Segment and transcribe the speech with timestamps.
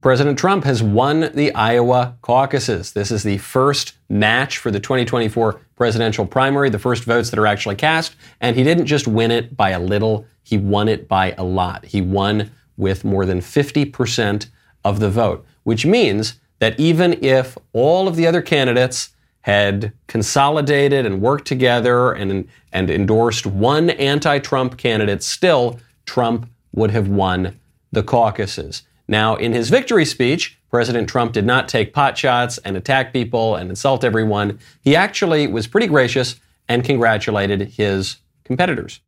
[0.00, 2.92] President Trump has won the Iowa caucuses.
[2.92, 7.46] This is the first match for the 2024 presidential primary, the first votes that are
[7.46, 8.16] actually cast.
[8.40, 11.84] And he didn't just win it by a little, he won it by a lot.
[11.84, 14.46] He won with more than 50%
[14.86, 19.10] of the vote, which means that even if all of the other candidates
[19.42, 26.90] had consolidated and worked together and, and endorsed one anti Trump candidate, still Trump would
[26.90, 27.60] have won
[27.92, 28.82] the caucuses.
[29.10, 33.56] Now, in his victory speech, President Trump did not take pot shots and attack people
[33.56, 34.60] and insult everyone.
[34.82, 39.00] He actually was pretty gracious and congratulated his competitors.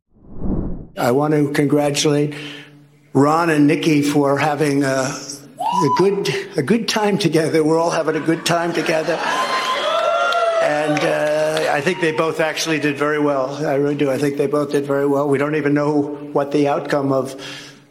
[0.97, 2.35] I want to congratulate
[3.13, 7.63] Ron and Nikki for having a, a good a good time together.
[7.63, 12.97] We're all having a good time together, and uh, I think they both actually did
[12.97, 13.65] very well.
[13.65, 14.11] I really do.
[14.11, 15.29] I think they both did very well.
[15.29, 16.01] We don't even know
[16.33, 17.41] what the outcome of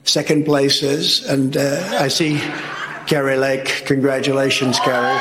[0.05, 1.27] second places.
[1.29, 2.41] And uh, I see
[3.07, 3.85] Kari Lake.
[3.87, 5.19] Congratulations, Kari.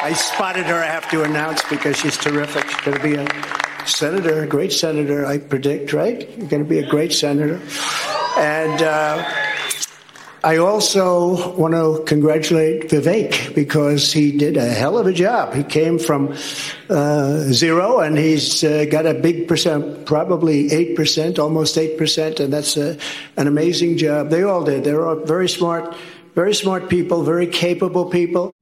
[0.00, 2.68] I spotted her, I have to announce, because she's terrific.
[2.70, 3.26] She's going to be a
[3.86, 6.20] senator, a great senator, I predict, right?
[6.38, 7.60] You're going to be a great senator.
[8.38, 9.47] And uh,
[10.44, 15.52] I also want to congratulate Vivek because he did a hell of a job.
[15.52, 16.32] He came from
[16.88, 22.76] uh, zero and he's uh, got a big percent, probably 8%, almost 8%, and that's
[22.76, 22.96] a,
[23.36, 24.30] an amazing job.
[24.30, 24.84] They all did.
[24.84, 25.96] They're all very smart,
[26.36, 28.54] very smart people, very capable people.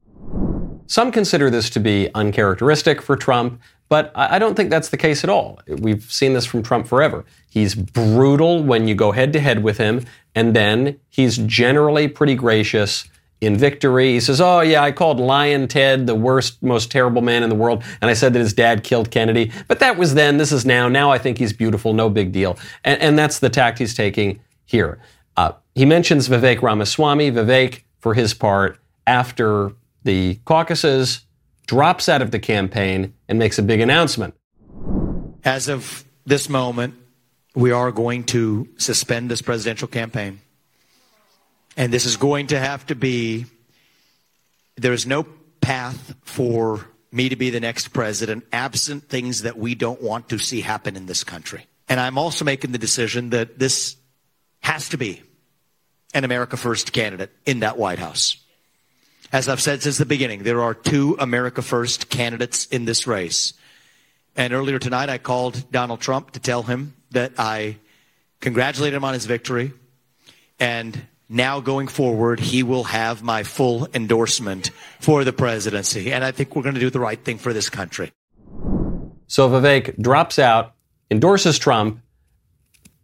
[0.87, 5.23] Some consider this to be uncharacteristic for Trump, but I don't think that's the case
[5.23, 5.61] at all.
[5.69, 7.25] We've seen this from Trump forever.
[7.49, 12.35] He's brutal when you go head to head with him, and then he's generally pretty
[12.35, 13.09] gracious
[13.41, 14.13] in victory.
[14.13, 17.55] He says, Oh, yeah, I called Lyin' Ted the worst, most terrible man in the
[17.55, 19.53] world, and I said that his dad killed Kennedy.
[19.69, 20.89] But that was then, this is now.
[20.89, 22.59] Now I think he's beautiful, no big deal.
[22.85, 24.99] And, and that's the tact he's taking here.
[25.37, 27.31] Uh, he mentions Vivek Ramaswamy.
[27.31, 31.21] Vivek, for his part, after the caucuses,
[31.67, 34.35] drops out of the campaign and makes a big announcement.
[35.45, 36.95] As of this moment,
[37.55, 40.41] we are going to suspend this presidential campaign.
[41.77, 43.47] And this is going to have to be,
[44.77, 45.27] there is no
[45.61, 50.39] path for me to be the next president absent things that we don't want to
[50.39, 51.67] see happen in this country.
[51.89, 53.97] And I'm also making the decision that this
[54.61, 55.23] has to be
[56.15, 58.37] an America First candidate in that White House.
[59.33, 63.55] As I've said since the beginning, there are two America First candidates in this race.
[64.37, 67.79] And earlier tonight, I called Donald Trump to tell him that I
[68.41, 69.73] congratulated him on his victory.
[70.61, 74.71] And now going forward, he will have my full endorsement
[75.01, 76.13] for the presidency.
[76.13, 78.13] And I think we're going to do the right thing for this country.
[79.27, 80.75] So Vivek drops out,
[81.11, 82.01] endorses Trump.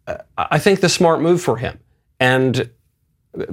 [0.07, 1.79] Uh, I think the smart move for him.
[2.19, 2.69] And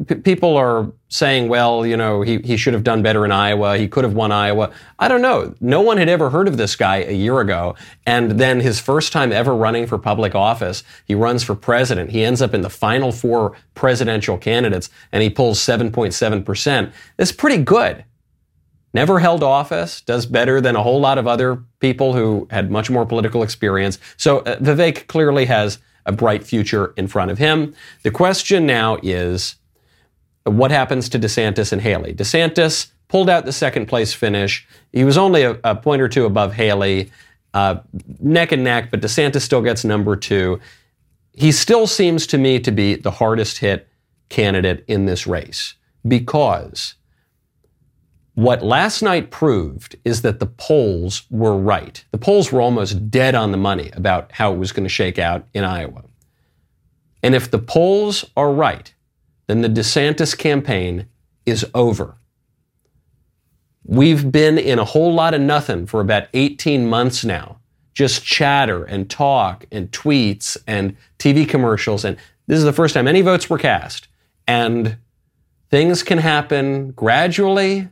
[0.06, 3.78] P- people are saying, well, you know, he, he should have done better in Iowa.
[3.78, 4.70] He could have won Iowa.
[4.98, 5.54] I don't know.
[5.60, 7.74] No one had ever heard of this guy a year ago.
[8.06, 12.10] And then his first time ever running for public office, he runs for president.
[12.10, 16.92] He ends up in the final four presidential candidates and he pulls 7.7%.
[17.16, 18.04] That's pretty good.
[18.92, 22.90] Never held office, does better than a whole lot of other people who had much
[22.90, 23.98] more political experience.
[24.16, 27.74] So uh, Vivek clearly has a bright future in front of him.
[28.02, 29.56] The question now is,
[30.44, 32.14] what happens to DeSantis and Haley.
[32.14, 34.66] DeSantis pulled out the second place finish.
[34.92, 37.10] He was only a, a point or two above Haley,
[37.52, 37.76] uh,
[38.20, 40.60] neck and neck, but DeSantis still gets number two.
[41.32, 43.88] He still seems to me to be the hardest hit
[44.28, 45.74] candidate in this race
[46.06, 46.94] because
[48.34, 52.04] what last night proved is that the polls were right.
[52.12, 55.18] The polls were almost dead on the money about how it was going to shake
[55.18, 56.04] out in Iowa.
[57.22, 58.94] And if the polls are right,
[59.50, 61.08] then the DeSantis campaign
[61.44, 62.14] is over.
[63.84, 67.58] We've been in a whole lot of nothing for about 18 months now.
[67.92, 72.04] Just chatter and talk and tweets and TV commercials.
[72.04, 72.16] And
[72.46, 74.06] this is the first time any votes were cast.
[74.46, 74.98] And
[75.70, 77.88] things can happen gradually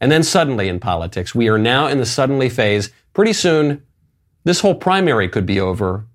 [0.00, 1.34] and then suddenly in politics.
[1.34, 2.90] We are now in the suddenly phase.
[3.12, 3.82] Pretty soon,
[4.44, 6.06] this whole primary could be over,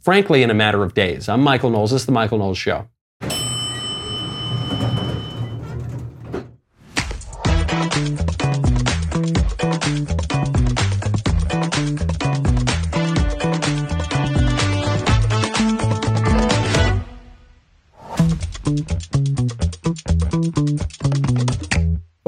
[0.00, 1.28] frankly, in a matter of days.
[1.28, 1.90] I'm Michael Knowles.
[1.90, 2.88] This is The Michael Knowles Show.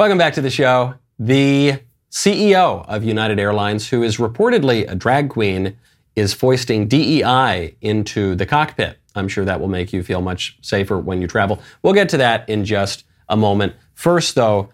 [0.02, 0.96] Welcome back to the show.
[1.20, 1.78] The
[2.10, 5.76] CEO of United Airlines, who is reportedly a drag queen,
[6.16, 8.98] is foisting DEI into the cockpit.
[9.14, 11.62] I'm sure that will make you feel much safer when you travel.
[11.84, 13.74] We'll get to that in just a moment.
[13.94, 14.70] First, though,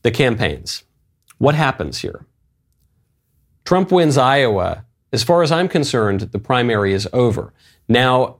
[0.00, 0.82] the campaigns.
[1.36, 2.24] What happens here?
[3.66, 4.86] Trump wins Iowa.
[5.12, 7.52] As far as I'm concerned, the primary is over.
[7.86, 8.36] Now,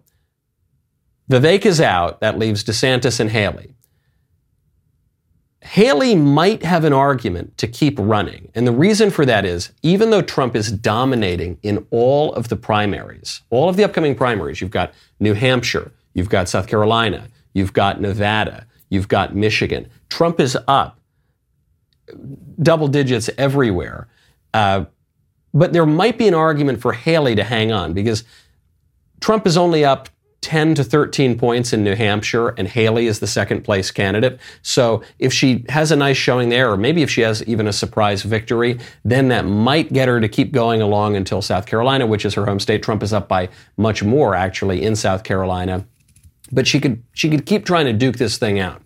[1.30, 2.20] Vivek is out.
[2.20, 3.74] That leaves DeSantis and Haley.
[5.62, 8.50] Haley might have an argument to keep running.
[8.54, 12.56] And the reason for that is even though Trump is dominating in all of the
[12.56, 17.74] primaries, all of the upcoming primaries, you've got New Hampshire, you've got South Carolina, you've
[17.74, 19.88] got Nevada, you've got Michigan.
[20.08, 20.98] Trump is up
[22.62, 24.08] double digits everywhere.
[24.52, 24.84] Uh,
[25.52, 28.24] but there might be an argument for Haley to hang on because
[29.20, 30.08] Trump is only up
[30.42, 34.40] 10 to 13 points in New Hampshire, and Haley is the second place candidate.
[34.62, 37.72] So if she has a nice showing there, or maybe if she has even a
[37.72, 42.24] surprise victory, then that might get her to keep going along until South Carolina, which
[42.24, 42.82] is her home state.
[42.82, 45.86] Trump is up by much more actually in South Carolina.
[46.50, 48.82] But she could she could keep trying to duke this thing out.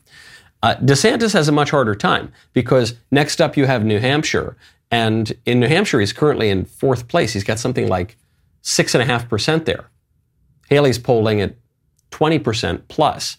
[0.62, 4.56] Uh, DeSantis has a much harder time because next up you have New Hampshire,
[4.90, 7.32] and in New Hampshire he's currently in fourth place.
[7.32, 8.16] He's got something like
[8.62, 9.88] six and a half percent there.
[10.75, 11.55] Haley's polling at
[12.11, 13.38] 20% plus.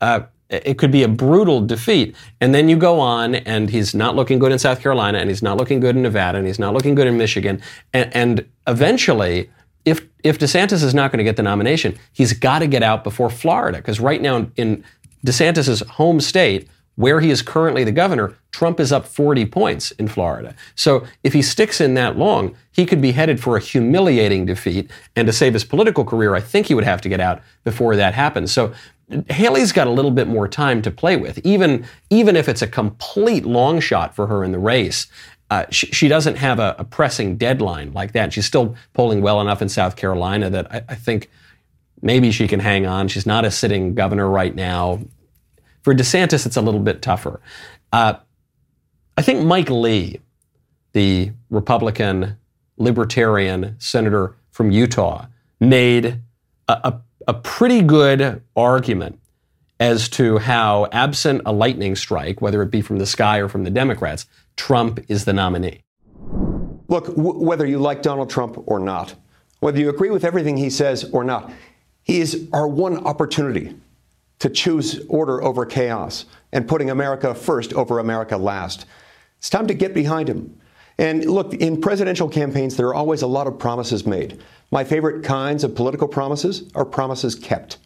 [0.00, 0.20] Uh,
[0.50, 2.14] it could be a brutal defeat.
[2.40, 5.42] And then you go on, and he's not looking good in South Carolina, and he's
[5.42, 7.62] not looking good in Nevada, and he's not looking good in Michigan.
[7.92, 9.50] And, and eventually,
[9.84, 13.04] if, if DeSantis is not going to get the nomination, he's got to get out
[13.04, 13.78] before Florida.
[13.78, 14.84] Because right now, in
[15.26, 20.06] DeSantis' home state, where he is currently the governor, Trump is up 40 points in
[20.06, 20.54] Florida.
[20.76, 24.90] So if he sticks in that long, he could be headed for a humiliating defeat.
[25.16, 27.96] And to save his political career, I think he would have to get out before
[27.96, 28.52] that happens.
[28.52, 28.72] So
[29.28, 32.66] Haley's got a little bit more time to play with, even, even if it's a
[32.66, 35.08] complete long shot for her in the race.
[35.50, 38.32] Uh, she, she, doesn't have a, a, pressing deadline like that.
[38.32, 41.30] She's still polling well enough in South Carolina that I, I think
[42.00, 43.08] maybe she can hang on.
[43.08, 45.00] She's not a sitting governor right now.
[45.84, 47.40] For DeSantis, it's a little bit tougher.
[47.92, 48.14] Uh,
[49.18, 50.18] I think Mike Lee,
[50.94, 52.38] the Republican
[52.78, 55.26] libertarian senator from Utah,
[55.60, 56.20] made
[56.68, 59.20] a, a, a pretty good argument
[59.78, 63.64] as to how, absent a lightning strike, whether it be from the sky or from
[63.64, 64.24] the Democrats,
[64.56, 65.82] Trump is the nominee.
[66.88, 69.14] Look, w- whether you like Donald Trump or not,
[69.60, 71.52] whether you agree with everything he says or not,
[72.02, 73.74] he is our one opportunity
[74.38, 78.86] to choose order over chaos and putting America first over America last.
[79.38, 80.58] It's time to get behind him.
[80.98, 84.40] And look, in presidential campaigns, there are always a lot of promises made.
[84.70, 87.78] My favorite kinds of political promises are promises kept.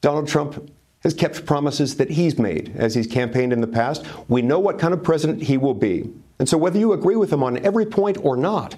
[0.00, 0.70] Donald Trump
[1.00, 4.04] has kept promises that he's made as he's campaigned in the past.
[4.28, 6.10] We know what kind of president he will be.
[6.38, 8.76] And so, whether you agree with him on every point or not,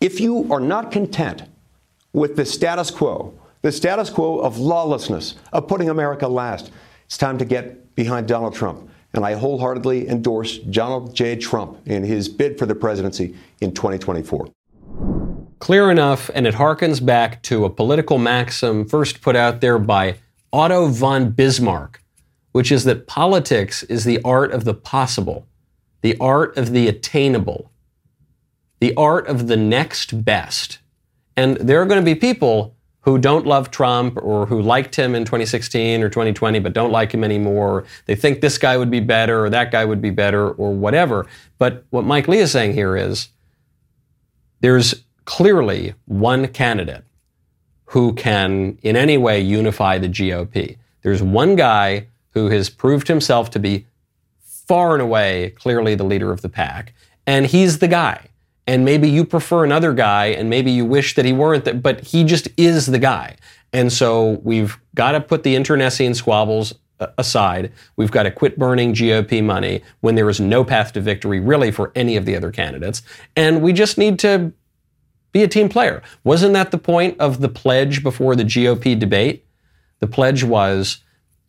[0.00, 1.42] if you are not content
[2.12, 6.70] with the status quo, the status quo of lawlessness, of putting America last,
[7.06, 11.36] it's time to get behind Donald Trump and I wholeheartedly endorse Donald J.
[11.36, 14.48] Trump in his bid for the presidency in 2024.
[15.58, 20.16] Clear enough, and it harkens back to a political maxim first put out there by
[20.52, 22.02] Otto von Bismarck,
[22.52, 25.46] which is that politics is the art of the possible,
[26.00, 27.70] the art of the attainable,
[28.80, 30.78] the art of the next best.
[31.36, 35.14] And there are going to be people who don't love Trump or who liked him
[35.14, 37.84] in 2016 or 2020 but don't like him anymore.
[38.06, 41.26] They think this guy would be better or that guy would be better or whatever.
[41.58, 43.28] But what Mike Lee is saying here is
[44.60, 47.04] there's clearly one candidate
[47.86, 50.76] who can in any way unify the GOP.
[51.02, 53.86] There's one guy who has proved himself to be
[54.42, 56.92] far and away clearly the leader of the pack,
[57.26, 58.29] and he's the guy
[58.70, 62.02] and maybe you prefer another guy and maybe you wish that he weren't that, but
[62.02, 63.34] he just is the guy.
[63.72, 67.72] And so we've got to put the internecine squabbles uh, aside.
[67.96, 71.72] We've got to quit burning GOP money when there is no path to victory really
[71.72, 73.02] for any of the other candidates.
[73.34, 74.52] And we just need to
[75.32, 76.00] be a team player.
[76.22, 79.44] Wasn't that the point of the pledge before the GOP debate?
[79.98, 80.98] The pledge was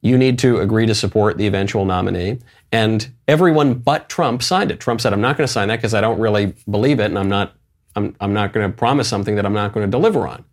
[0.02, 2.40] you need to agree to support the eventual nominee.
[2.72, 4.80] And everyone but Trump signed it.
[4.80, 7.20] Trump said, I'm not going to sign that because I don't really believe it and
[7.20, 7.56] I'm not,
[7.96, 10.44] I'm, I'm not going to promise something that I'm not going to deliver on.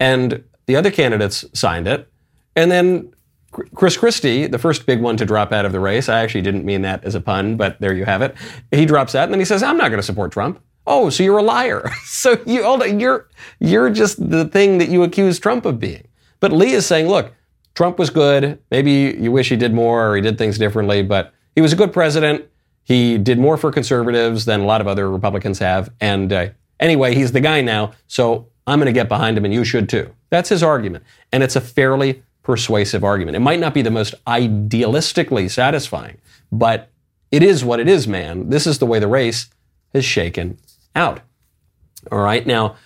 [0.00, 2.10] And the other candidates signed it.
[2.56, 3.12] And then
[3.74, 6.64] Chris Christie, the first big one to drop out of the race, I actually didn't
[6.64, 8.34] mean that as a pun, but there you have it.
[8.72, 10.60] He drops out and then he says, I'm not going to support Trump.
[10.88, 11.88] Oh, so you're a liar.
[12.04, 12.62] so you,
[12.98, 13.28] you're,
[13.60, 16.08] you're just the thing that you accuse Trump of being.
[16.40, 17.32] But Lee is saying, look,
[17.76, 18.58] Trump was good.
[18.70, 21.76] Maybe you wish he did more or he did things differently, but he was a
[21.76, 22.46] good president.
[22.82, 25.92] He did more for conservatives than a lot of other Republicans have.
[26.00, 26.48] And uh,
[26.80, 27.92] anyway, he's the guy now.
[28.08, 30.10] So I'm going to get behind him and you should too.
[30.30, 31.04] That's his argument.
[31.32, 33.36] And it's a fairly persuasive argument.
[33.36, 36.16] It might not be the most idealistically satisfying,
[36.50, 36.90] but
[37.30, 38.48] it is what it is, man.
[38.48, 39.50] This is the way the race
[39.92, 40.58] has shaken
[40.94, 41.20] out.
[42.10, 42.46] All right.
[42.46, 42.76] Now,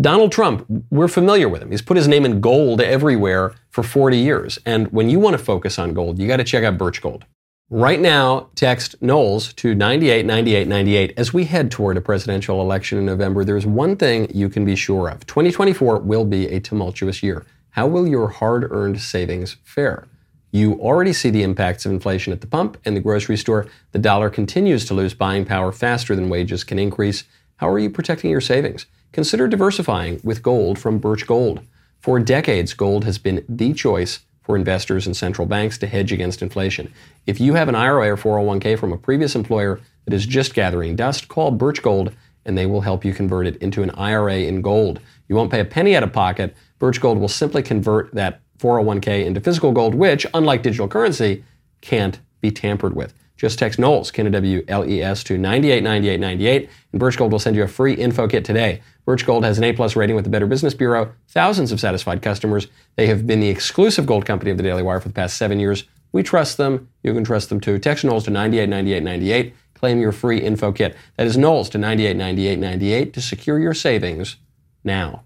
[0.00, 1.70] Donald Trump, we're familiar with him.
[1.70, 4.58] He's put his name in gold everywhere for 40 years.
[4.66, 7.24] And when you want to focus on gold, you got to check out Birch Gold.
[7.70, 11.14] Right now, text Knowles to 989898.
[11.16, 14.76] As we head toward a presidential election in November, there's one thing you can be
[14.76, 17.46] sure of 2024 will be a tumultuous year.
[17.70, 20.06] How will your hard earned savings fare?
[20.50, 23.66] You already see the impacts of inflation at the pump and the grocery store.
[23.92, 27.24] The dollar continues to lose buying power faster than wages can increase.
[27.56, 28.84] How are you protecting your savings?
[29.12, 31.60] Consider diversifying with gold from Birch Gold.
[32.00, 36.40] For decades, gold has been the choice for investors and central banks to hedge against
[36.40, 36.92] inflation.
[37.26, 40.96] If you have an IRA or 401k from a previous employer that is just gathering
[40.96, 42.14] dust, call Birch Gold
[42.44, 44.98] and they will help you convert it into an IRA in gold.
[45.28, 46.56] You won't pay a penny out of pocket.
[46.78, 51.44] Birch Gold will simply convert that 401k into physical gold, which, unlike digital currency,
[51.82, 53.14] can't be tampered with.
[53.42, 58.28] Just text Knowles, K-N-W-L-E-S, to 989898, and Birch Gold will send you a free info
[58.28, 58.80] kit today.
[59.04, 62.68] Birch Gold has an A-plus rating with the Better Business Bureau, thousands of satisfied customers.
[62.94, 65.58] They have been the exclusive gold company of the Daily Wire for the past seven
[65.58, 65.82] years.
[66.12, 66.88] We trust them.
[67.02, 67.80] You can trust them too.
[67.80, 69.56] Text Knowles to 989898.
[69.74, 70.96] Claim your free info kit.
[71.16, 74.36] That is Knowles to 989898 to secure your savings
[74.84, 75.24] now.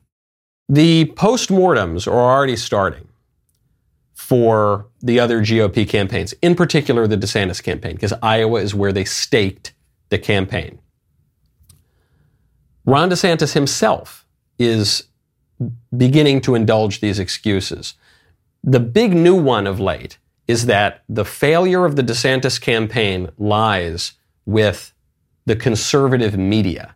[0.71, 3.06] The postmortems are already starting
[4.27, 9.05] for the other GOP campaigns, in particular the DeSantis campaign, because Iowa is where they
[9.05, 9.73] staked
[10.09, 10.81] the campaign.
[12.85, 14.27] Ron DeSantis himself
[14.59, 15.05] is
[15.97, 17.95] beginning to indulge these excuses.
[18.65, 20.19] The big new one of late
[20.49, 24.15] is that the failure of the DeSantis campaign lies
[24.45, 24.93] with
[25.45, 26.96] the conservative media.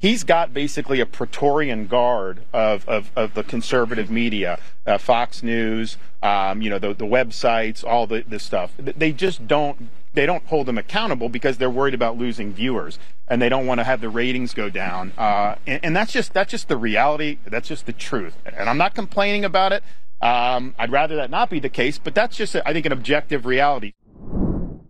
[0.00, 5.96] He's got basically a Praetorian guard of, of, of the conservative media, uh, Fox News,
[6.22, 8.72] um, you know, the, the websites, all the, this stuff.
[8.78, 13.40] They just don't they don't hold them accountable because they're worried about losing viewers and
[13.40, 15.12] they don't want to have the ratings go down.
[15.16, 17.38] Uh, and, and, that's just that's just the reality.
[17.44, 18.34] That's just the truth.
[18.44, 19.84] And I'm not complaining about it.
[20.20, 23.46] Um, I'd rather that not be the case, but that's just I think an objective
[23.46, 23.92] reality.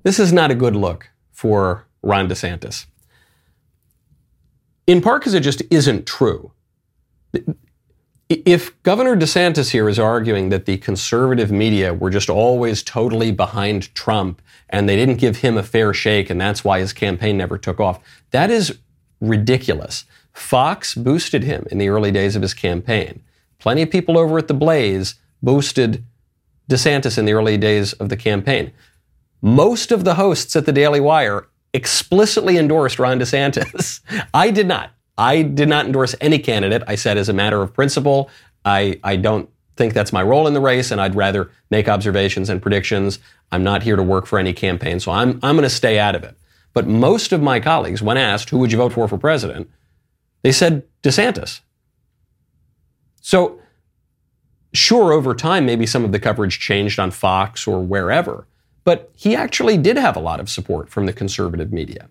[0.02, 2.86] This is not a good look for Ron DeSantis.
[4.88, 6.50] In part because it just isn't true.
[8.30, 13.95] If Governor DeSantis here is arguing that the conservative media were just always totally behind
[13.95, 14.40] Trump
[14.71, 17.78] and they didn't give him a fair shake and that's why his campaign never took
[17.78, 18.78] off, that is
[19.21, 20.07] ridiculous.
[20.33, 23.23] Fox boosted him in the early days of his campaign.
[23.59, 26.02] Plenty of people over at the Blaze boosted
[26.71, 28.73] DeSantis in the early days of the campaign.
[29.42, 31.47] Most of the hosts at the Daily Wire
[31.78, 34.00] explicitly endorsed Ron DeSantis.
[34.35, 34.90] I did not.
[35.16, 36.82] I did not endorse any candidate.
[36.88, 38.30] I said, as a matter of principle,
[38.64, 42.50] I, I don't think that's my role in the race, and I'd rather make observations
[42.50, 43.20] and predictions.
[43.52, 46.16] I'm not here to work for any campaign, so I'm, I'm going to stay out
[46.16, 46.37] of it.
[46.75, 49.70] But most of my colleagues, when asked, who would you vote for for president,
[50.42, 51.61] they said DeSantis.
[53.20, 53.61] So,
[54.73, 58.47] sure, over time, maybe some of the coverage changed on Fox or wherever,
[58.88, 62.09] but he actually did have a lot of support from the conservative media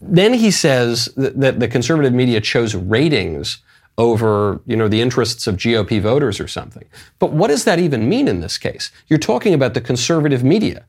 [0.00, 3.58] then he says that, that the conservative media chose ratings
[3.96, 6.84] over you know the interests of GOP voters or something.
[7.18, 8.90] But what does that even mean in this case?
[9.08, 10.86] You're talking about the conservative media.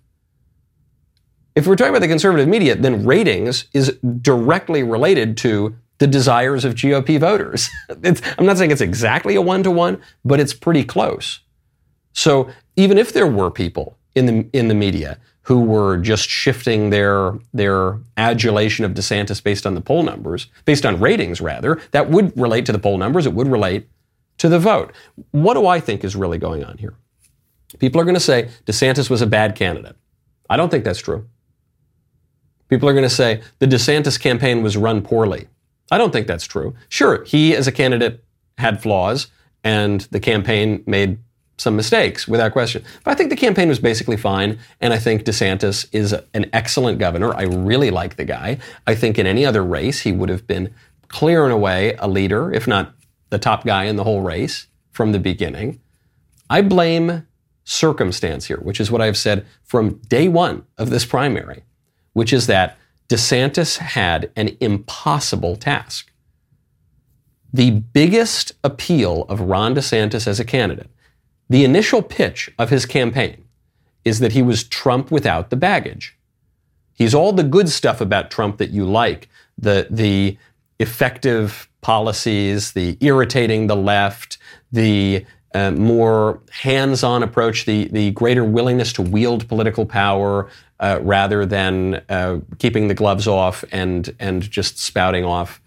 [1.55, 6.63] If we're talking about the conservative media, then ratings is directly related to the desires
[6.63, 7.67] of GOP voters.
[7.89, 11.41] I'm not saying it's exactly a one to one, but it's pretty close.
[12.13, 16.91] So even if there were people in the in the media who were just shifting
[16.91, 22.09] their their adulation of DeSantis based on the poll numbers, based on ratings rather, that
[22.09, 23.89] would relate to the poll numbers, it would relate
[24.37, 24.93] to the vote.
[25.31, 26.93] What do I think is really going on here?
[27.79, 29.97] People are going to say DeSantis was a bad candidate.
[30.49, 31.27] I don't think that's true.
[32.69, 35.47] People are going to say the DeSantis campaign was run poorly.
[35.91, 36.75] I don't think that's true.
[36.87, 38.23] Sure, he as a candidate
[38.57, 39.27] had flaws
[39.63, 41.17] and the campaign made
[41.59, 42.83] some mistakes without question.
[43.03, 44.59] But I think the campaign was basically fine.
[44.79, 47.33] And I think DeSantis is an excellent governor.
[47.33, 48.59] I really like the guy.
[48.87, 50.73] I think in any other race, he would have been
[51.09, 52.93] clear and away a leader, if not
[53.29, 55.81] the top guy in the whole race from the beginning.
[56.49, 57.27] I blame
[57.63, 61.63] circumstance here, which is what I've said from day one of this primary,
[62.13, 62.77] which is that
[63.09, 66.11] DeSantis had an impossible task.
[67.51, 70.89] The biggest appeal of Ron DeSantis as a candidate
[71.49, 73.43] the initial pitch of his campaign
[74.05, 76.15] is that he was Trump without the baggage.
[76.93, 80.37] He's all the good stuff about Trump that you like, the, the
[80.79, 84.37] effective policies, the irritating the left,
[84.71, 90.47] the uh, more hands-on approach, the the greater willingness to wield political power
[90.79, 95.59] uh, rather than uh, keeping the gloves off and and just spouting off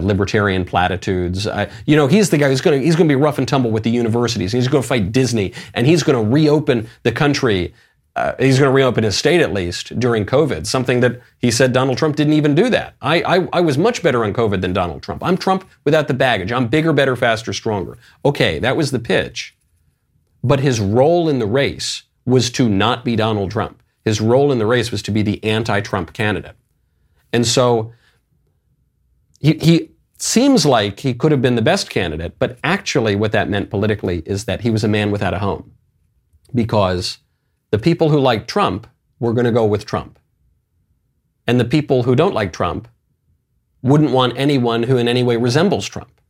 [0.00, 1.46] libertarian platitudes.
[1.86, 3.70] you know, he's the guy who's going to he's going to be rough and tumble
[3.70, 4.52] with the universities.
[4.52, 7.74] He's going to fight Disney, and he's going to reopen the country.
[8.14, 11.74] Uh, he's going to reopen his state at least during COVID, something that he said
[11.74, 12.94] Donald Trump didn't even do that.
[13.02, 15.22] I, I, I was much better on COVID than Donald Trump.
[15.22, 16.50] I'm Trump without the baggage.
[16.50, 17.98] I'm bigger, better, faster, stronger.
[18.24, 19.54] Okay, that was the pitch.
[20.42, 23.82] But his role in the race was to not be Donald Trump.
[24.04, 26.56] His role in the race was to be the anti Trump candidate.
[27.32, 27.92] And so
[29.46, 33.48] he, he seems like he could have been the best candidate, but actually, what that
[33.48, 35.72] meant politically is that he was a man without a home.
[36.52, 37.18] Because
[37.70, 38.88] the people who like Trump
[39.20, 40.18] were going to go with Trump.
[41.46, 42.88] And the people who don't like Trump
[43.82, 46.20] wouldn't want anyone who in any way resembles Trump.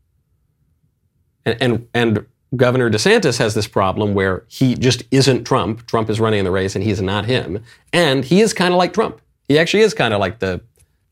[1.46, 5.86] And, and, and Governor DeSantis has this problem where he just isn't Trump.
[5.86, 7.64] Trump is running in the race and he's not him.
[7.94, 9.22] And he is kind of like Trump.
[9.48, 10.60] He actually is kind of like the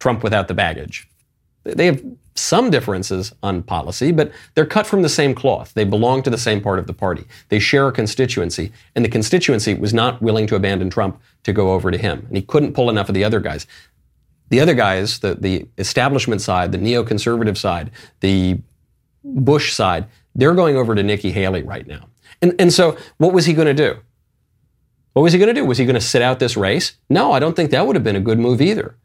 [0.00, 1.08] Trump without the baggage.
[1.64, 2.04] They have
[2.36, 5.72] some differences on policy, but they're cut from the same cloth.
[5.74, 7.24] They belong to the same part of the party.
[7.48, 11.72] They share a constituency, and the constituency was not willing to abandon Trump to go
[11.72, 12.24] over to him.
[12.26, 13.66] And he couldn't pull enough of the other guys.
[14.50, 17.90] The other guys, the, the establishment side, the neoconservative side,
[18.20, 18.60] the
[19.22, 22.08] Bush side, they're going over to Nikki Haley right now.
[22.42, 24.00] And, and so, what was he going to do?
[25.14, 25.64] What was he going to do?
[25.64, 26.96] Was he going to sit out this race?
[27.08, 28.96] No, I don't think that would have been a good move either.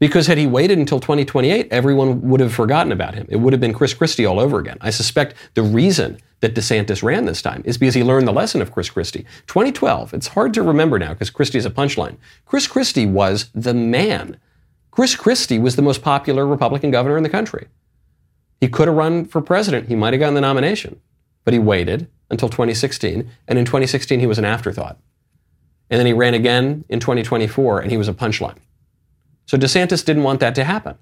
[0.00, 3.26] Because had he waited until 2028, everyone would have forgotten about him.
[3.28, 4.78] It would have been Chris Christie all over again.
[4.80, 8.62] I suspect the reason that DeSantis ran this time is because he learned the lesson
[8.62, 9.26] of Chris Christie.
[9.46, 12.16] 2012, it's hard to remember now because Christie's a punchline.
[12.46, 14.38] Chris Christie was the man.
[14.90, 17.68] Chris Christie was the most popular Republican governor in the country.
[18.58, 19.88] He could have run for president.
[19.88, 20.98] He might have gotten the nomination,
[21.44, 23.30] but he waited until 2016.
[23.46, 24.98] And in 2016, he was an afterthought.
[25.90, 28.58] And then he ran again in 2024, and he was a punchline.
[29.50, 30.96] So DeSantis didn't want that to happen.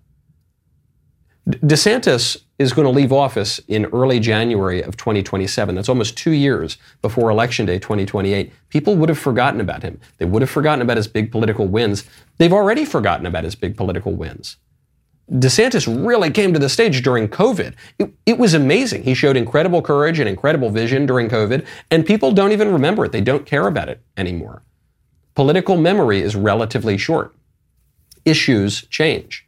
[1.46, 5.74] DeSantis is going to leave office in early January of 2027.
[5.74, 8.50] That's almost two years before Election Day 2028.
[8.70, 10.00] People would have forgotten about him.
[10.16, 12.04] They would have forgotten about his big political wins.
[12.38, 14.56] They've already forgotten about his big political wins.
[15.30, 17.74] DeSantis really came to the stage during COVID.
[17.98, 19.02] It, it, was amazing.
[19.02, 23.12] He showed incredible courage and incredible vision during COVID, and people don't even remember it.
[23.12, 24.62] They don't care about it anymore.
[25.34, 27.34] Political memory is relatively short
[28.28, 29.46] issues change.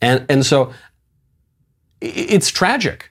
[0.00, 0.72] And, and so
[2.00, 3.10] it's tragic.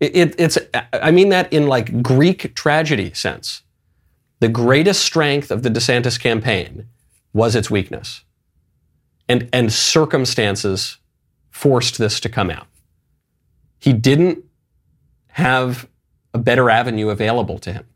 [0.00, 0.58] It, it's,
[0.92, 3.62] I mean that in like Greek tragedy sense.
[4.40, 6.88] The greatest strength of the DeSantis campaign
[7.32, 8.24] was its weakness.
[9.28, 10.96] And, and circumstances
[11.50, 12.66] forced this to come out.
[13.78, 14.44] He didn't
[15.28, 15.88] have
[16.34, 17.86] a better avenue available to him.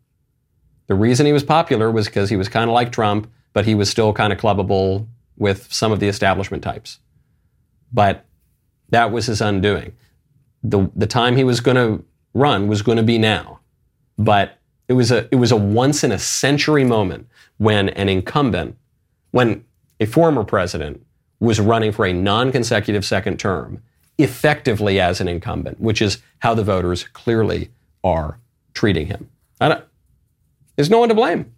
[0.87, 3.75] The reason he was popular was because he was kind of like Trump, but he
[3.75, 6.99] was still kind of clubbable, with some of the establishment types.
[7.93, 8.25] But
[8.91, 9.95] that was his undoing.
[10.63, 13.61] The, the time he was going to run was going to be now.
[14.19, 18.77] But it was a it was a once in a century moment when an incumbent,
[19.31, 19.65] when
[20.01, 21.05] a former president
[21.41, 23.83] was running for a non-consecutive second term,
[24.19, 27.71] effectively as an incumbent, which is how the voters clearly
[28.03, 28.39] are
[28.75, 29.29] treating him.
[30.77, 31.54] there's no one to blame.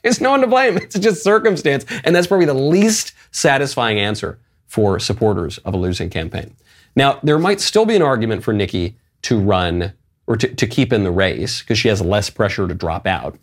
[0.02, 0.76] There's no one to blame.
[0.78, 1.84] It's just circumstance.
[2.04, 6.54] And that's probably the least satisfying answer for supporters of a losing campaign.
[6.96, 9.92] Now, there might still be an argument for Nikki to run
[10.26, 13.38] or to, to keep in the race because she has less pressure to drop out.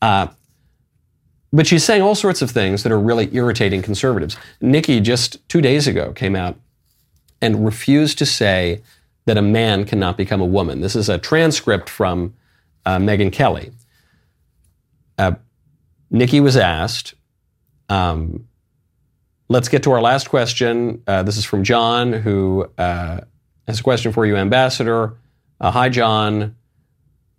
[0.00, 0.28] Uh,
[1.52, 4.36] but she's saying all sorts of things that are really irritating conservatives.
[4.60, 6.58] Nikki just two days ago came out
[7.40, 8.82] and refused to say
[9.24, 10.80] that a man cannot become a woman.
[10.80, 12.34] This is a transcript from
[12.86, 13.72] uh, Megyn Kelly.
[15.16, 15.32] Uh,
[16.10, 17.14] Nikki was asked,
[17.88, 18.48] um,
[19.48, 21.02] let's get to our last question.
[21.06, 23.20] Uh, this is from John, who uh,
[23.66, 25.16] has a question for you, Ambassador.
[25.60, 26.54] Uh, hi, John.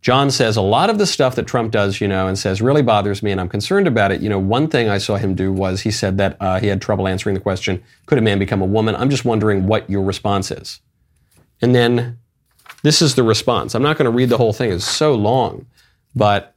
[0.02, 2.82] John says a lot of the stuff that Trump does, you know, and says really
[2.82, 4.22] bothers me, and I'm concerned about it.
[4.22, 6.82] You know, one thing I saw him do was he said that uh, he had
[6.82, 10.02] trouble answering the question, "Could a man become a woman?" I'm just wondering what your
[10.02, 10.80] response is.
[11.62, 12.18] And then
[12.82, 13.76] this is the response.
[13.76, 15.66] I'm not going to read the whole thing; it's so long,
[16.16, 16.56] but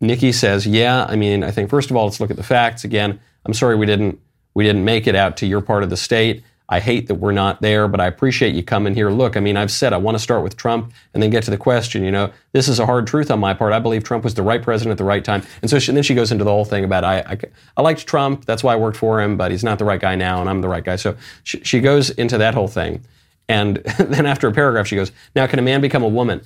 [0.00, 2.84] Nikki says, "Yeah, I mean, I think first of all, let's look at the facts
[2.84, 3.18] again.
[3.44, 4.20] I'm sorry we didn't
[4.54, 6.42] we didn't make it out to your part of the state.
[6.70, 9.10] I hate that we're not there, but I appreciate you coming here.
[9.10, 11.50] Look, I mean, I've said I want to start with Trump and then get to
[11.50, 12.04] the question.
[12.04, 13.72] You know, this is a hard truth on my part.
[13.72, 15.42] I believe Trump was the right president at the right time.
[15.62, 17.38] And so she, and then she goes into the whole thing about I, I,
[17.78, 18.44] I liked Trump.
[18.44, 20.60] That's why I worked for him, but he's not the right guy now, and I'm
[20.60, 20.96] the right guy.
[20.96, 23.02] So she, she goes into that whole thing.
[23.48, 26.42] And then after a paragraph, she goes, Now, can a man become a woman?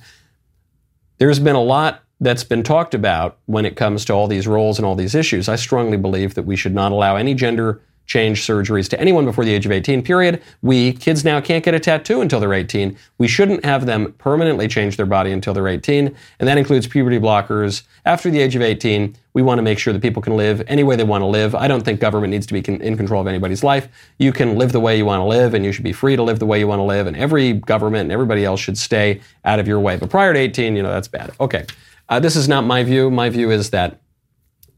[1.17, 4.79] There's been a lot that's been talked about when it comes to all these roles
[4.79, 5.49] and all these issues.
[5.49, 9.45] I strongly believe that we should not allow any gender change surgeries to anyone before
[9.45, 10.41] the age of 18, period.
[10.61, 12.97] We, kids now, can't get a tattoo until they're 18.
[13.17, 17.17] We shouldn't have them permanently change their body until they're 18, and that includes puberty
[17.17, 17.83] blockers.
[18.05, 20.83] After the age of 18, we want to make sure that people can live any
[20.83, 21.55] way they want to live.
[21.55, 23.87] I don't think government needs to be in control of anybody's life.
[24.17, 26.23] You can live the way you want to live, and you should be free to
[26.23, 29.21] live the way you want to live, and every government and everybody else should stay
[29.45, 29.95] out of your way.
[29.95, 31.31] But prior to 18, you know, that's bad.
[31.39, 31.65] Okay.
[32.09, 33.09] Uh, this is not my view.
[33.09, 34.01] My view is that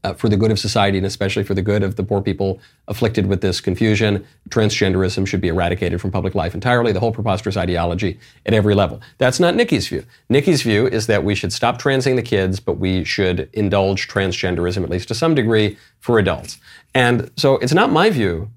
[0.06, 2.60] uh, for the good of society and especially for the good of the poor people
[2.86, 7.56] afflicted with this confusion, transgenderism should be eradicated from public life entirely, the whole preposterous
[7.56, 9.00] ideology at every level.
[9.18, 10.04] That's not Nikki's view.
[10.28, 14.84] Nikki's view is that we should stop transing the kids, but we should indulge transgenderism,
[14.84, 16.58] at least to some degree, for adults.
[16.94, 18.50] And so it's not my view,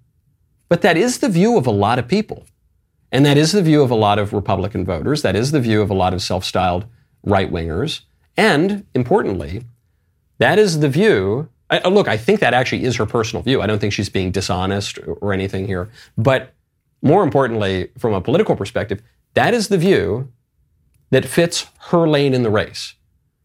[0.67, 2.45] but that is the view of a lot of people.
[3.11, 5.23] And that is the view of a lot of Republican voters.
[5.23, 6.85] That is the view of a lot of self styled
[7.23, 8.01] right wingers.
[8.39, 9.65] And importantly,
[10.37, 11.49] that is the view.
[11.69, 13.61] I, uh, look, I think that actually is her personal view.
[13.61, 15.89] I don't think she's being dishonest or anything here.
[16.17, 16.53] But
[17.01, 19.01] more importantly, from a political perspective,
[19.33, 20.31] that is the view
[21.09, 22.93] that fits her lane in the race.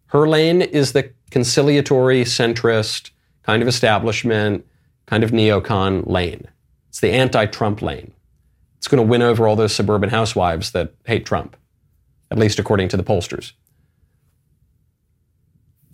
[0.07, 3.11] Her lane is the conciliatory, centrist,
[3.43, 4.65] kind of establishment,
[5.07, 6.47] kind of neocon lane.
[6.91, 8.13] It's the anti Trump lane.
[8.79, 11.57] It's going to win over all those suburban housewives that hate Trump,
[12.31, 13.55] at least according to the pollsters.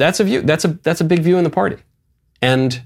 [0.00, 0.40] That's a view.
[0.40, 1.76] That's a that's a big view in the party.
[2.40, 2.82] And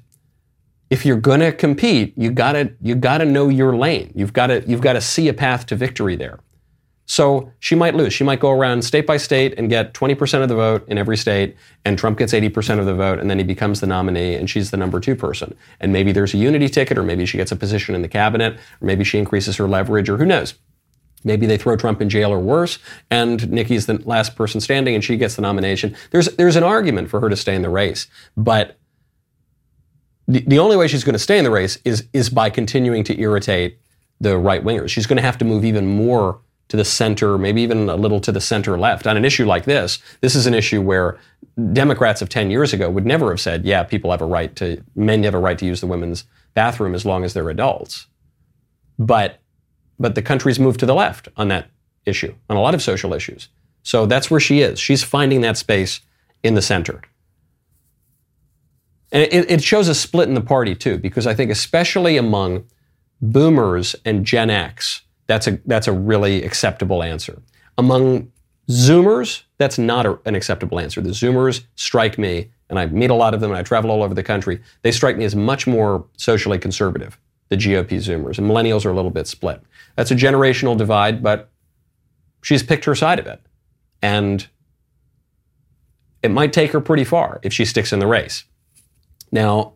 [0.91, 4.11] if you're going to compete, you gotta you gotta know your lane.
[4.17, 6.41] You've got to you've got to see a path to victory there.
[7.07, 8.13] So she might lose.
[8.13, 11.17] She might go around state by state and get 20% of the vote in every
[11.17, 14.49] state, and Trump gets 80% of the vote, and then he becomes the nominee, and
[14.49, 15.55] she's the number two person.
[15.81, 18.55] And maybe there's a unity ticket, or maybe she gets a position in the cabinet,
[18.55, 20.55] or maybe she increases her leverage, or who knows.
[21.25, 22.79] Maybe they throw Trump in jail or worse,
[23.11, 25.97] and Nikki's the last person standing and she gets the nomination.
[26.11, 28.07] There's, there's an argument for her to stay in the race,
[28.37, 28.79] but
[30.29, 33.05] the, the only way she's going to stay in the race is, is by continuing
[33.05, 33.79] to irritate
[34.21, 34.91] the right wingers.
[34.91, 38.21] She's going to have to move even more to the center, maybe even a little
[38.21, 39.07] to the center left.
[39.07, 41.19] On an issue like this, this is an issue where
[41.73, 44.83] Democrats of 10 years ago would never have said, yeah, people have a right to,
[44.95, 48.07] men have a right to use the women's bathroom as long as they're adults.
[48.99, 49.41] But
[49.99, 51.71] but the country's moved to the left on that
[52.07, 53.49] issue, on a lot of social issues.
[53.83, 54.79] So that's where she is.
[54.79, 56.01] She's finding that space
[56.43, 57.03] in the center.
[59.13, 62.65] And it, it shows a split in the party, too, because I think, especially among
[63.21, 67.41] boomers and Gen X, that's a, that's a really acceptable answer.
[67.79, 68.33] Among
[68.69, 71.01] Zoomers, that's not a, an acceptable answer.
[71.01, 74.03] The Zoomers strike me, and I meet a lot of them and I travel all
[74.03, 78.39] over the country, they strike me as much more socially conservative, the GOP Zoomers.
[78.39, 79.63] And millennials are a little bit split.
[79.97, 81.51] That's a generational divide, but
[82.43, 83.41] she's picked her side of it.
[84.03, 84.47] And
[86.23, 88.45] it might take her pretty far if she sticks in the race.
[89.31, 89.75] Now,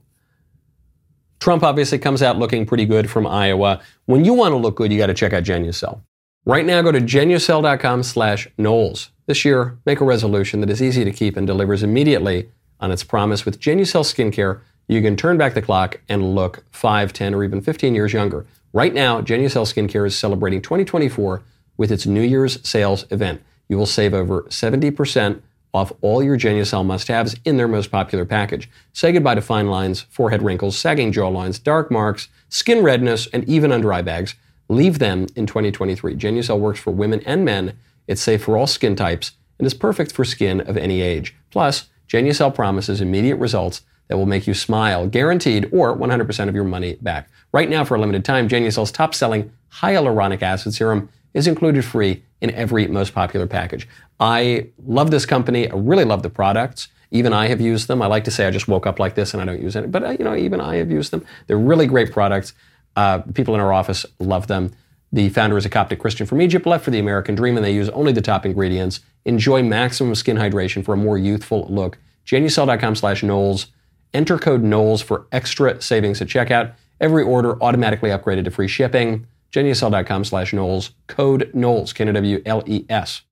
[1.40, 3.80] Trump obviously comes out looking pretty good from Iowa.
[4.06, 6.00] When you want to look good, you got to check out Genucel.
[6.44, 9.10] Right now, go to genucel.com slash Knowles.
[9.26, 12.48] This year, make a resolution that is easy to keep and delivers immediately
[12.80, 13.44] on its promise.
[13.44, 17.60] With Genucel skincare, you can turn back the clock and look 5, 10, or even
[17.60, 18.46] 15 years younger.
[18.72, 21.42] Right now, Genucel Skincare is celebrating 2024
[21.76, 23.42] with its New Year's sales event.
[23.68, 25.42] You will save over 70%
[25.74, 28.70] off all your Genucel must-haves in their most popular package.
[28.94, 33.70] Say goodbye to fine lines, forehead wrinkles, sagging jawlines, dark marks, skin redness, and even
[33.70, 34.34] under eye bags.
[34.70, 36.16] Leave them in 2023.
[36.16, 37.78] Genucel works for women and men.
[38.06, 41.34] It's safe for all skin types and is perfect for skin of any age.
[41.50, 46.64] Plus, Genucel promises immediate results that will make you smile, guaranteed, or 100% of your
[46.64, 47.28] money back.
[47.52, 52.22] Right now, for a limited time, Genucel's top selling hyaluronic acid serum is included free
[52.40, 53.88] in every most popular package.
[54.18, 55.70] I love this company.
[55.70, 56.88] I really love the products.
[57.10, 58.02] Even I have used them.
[58.02, 59.90] I like to say I just woke up like this and I don't use it,
[59.90, 61.24] but uh, you know, even I have used them.
[61.46, 62.52] They're really great products.
[62.96, 64.72] Uh, people in our office love them.
[65.12, 67.72] The founder is a Coptic Christian from Egypt, left for the American dream, and they
[67.72, 69.00] use only the top ingredients.
[69.24, 71.96] Enjoy maximum skin hydration for a more youthful look.
[72.26, 73.68] Genucel.com slash Knowles.
[74.14, 76.74] Enter code Knowles for extra savings at checkout.
[77.00, 79.26] Every order automatically upgraded to free shipping.
[79.52, 80.92] Genucel.com slash Knowles.
[81.06, 83.22] Code Knowles, K-N-O-W-L-E-S.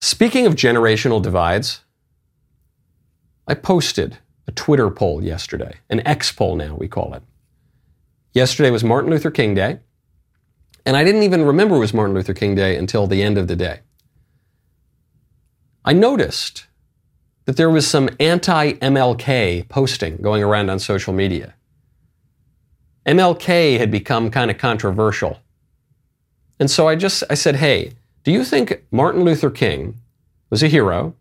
[0.00, 1.80] Speaking of generational divides,
[3.46, 7.22] I posted a Twitter poll yesterday, an X poll now, we call it.
[8.32, 9.78] Yesterday was Martin Luther King Day,
[10.84, 13.48] and I didn't even remember it was Martin Luther King Day until the end of
[13.48, 13.80] the day.
[15.84, 16.66] I noticed
[17.44, 21.54] that there was some anti MLK posting going around on social media.
[23.06, 25.40] MLK had become kind of controversial.
[26.58, 29.96] And so I just I said, hey, do you think Martin Luther King
[30.50, 31.14] was a hero?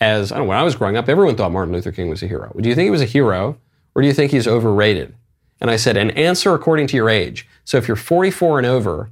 [0.00, 2.22] As I don't know, when I was growing up, everyone thought Martin Luther King was
[2.22, 2.54] a hero.
[2.60, 3.56] Do you think he was a hero,
[3.94, 5.14] or do you think he's overrated?
[5.60, 7.48] And I said, an answer according to your age.
[7.64, 9.10] So if you're 44 and over,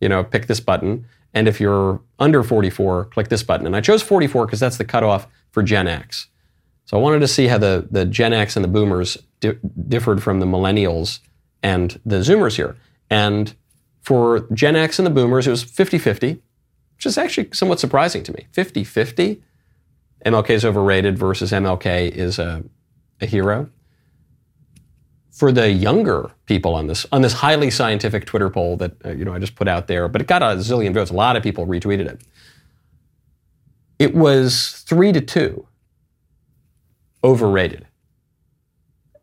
[0.00, 1.06] you know, pick this button.
[1.34, 3.66] And if you're under 44, click this button.
[3.66, 6.28] And I chose 44 because that's the cutoff for Gen X.
[6.84, 10.22] So I wanted to see how the, the Gen X and the boomers di- differed
[10.22, 11.20] from the millennials
[11.62, 12.76] and the Zoomers here.
[13.08, 13.54] And
[14.02, 16.42] for Gen X and the boomers, it was 50 50,
[16.96, 18.46] which is actually somewhat surprising to me.
[18.52, 19.42] 50 50.
[20.26, 22.62] MLK is overrated versus MLK is a,
[23.20, 23.70] a hero.
[25.42, 29.24] For the younger people on this on this highly scientific Twitter poll that uh, you
[29.24, 31.10] know I just put out there, but it got a zillion votes.
[31.10, 32.20] A lot of people retweeted it.
[33.98, 35.66] It was three to two
[37.24, 37.88] overrated.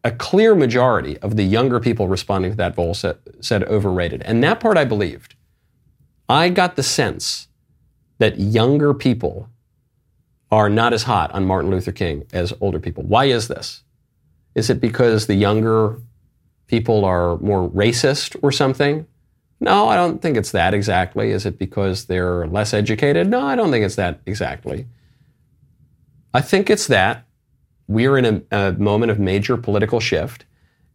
[0.03, 4.21] A clear majority of the younger people responding to that poll said, said overrated.
[4.23, 5.35] And that part I believed.
[6.27, 7.47] I got the sense
[8.17, 9.47] that younger people
[10.51, 13.03] are not as hot on Martin Luther King as older people.
[13.03, 13.83] Why is this?
[14.53, 16.01] Is it because the younger
[16.69, 19.05] people are more racist or something?
[19.59, 21.31] No, I don't think it's that exactly.
[21.31, 23.27] Is it because they're less educated?
[23.27, 24.87] No, I don't think it's that exactly.
[26.33, 27.25] I think it's that
[27.87, 30.45] we're in a, a moment of major political shift.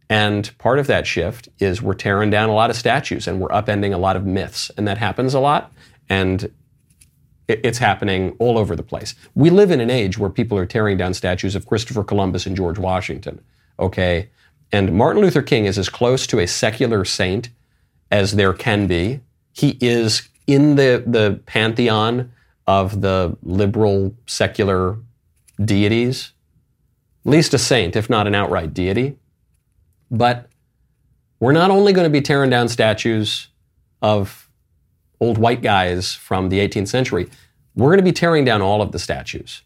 [0.09, 3.49] And part of that shift is we're tearing down a lot of statues and we're
[3.49, 4.71] upending a lot of myths.
[4.77, 5.71] And that happens a lot.
[6.09, 6.51] And
[7.47, 9.13] it's happening all over the place.
[9.35, 12.55] We live in an age where people are tearing down statues of Christopher Columbus and
[12.55, 13.43] George Washington.
[13.77, 14.29] Okay.
[14.75, 17.49] And Martin Luther King is as close to a secular saint
[18.11, 19.21] as there can be.
[19.53, 22.33] He is in the, the pantheon
[22.67, 24.97] of the liberal secular
[25.63, 26.33] deities
[27.25, 29.17] at least a saint, if not an outright deity.
[30.11, 30.47] But
[31.39, 33.47] we're not only going to be tearing down statues
[34.01, 34.49] of
[35.19, 37.29] old white guys from the 18th century,
[37.75, 39.63] we're going to be tearing down all of the statues.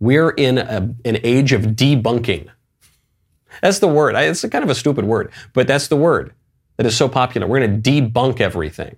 [0.00, 2.48] We're in a, an age of debunking.
[3.62, 4.14] That's the word.
[4.16, 6.32] It's kind of a stupid word, but that's the word
[6.76, 7.46] that is so popular.
[7.46, 8.96] We're going to debunk everything.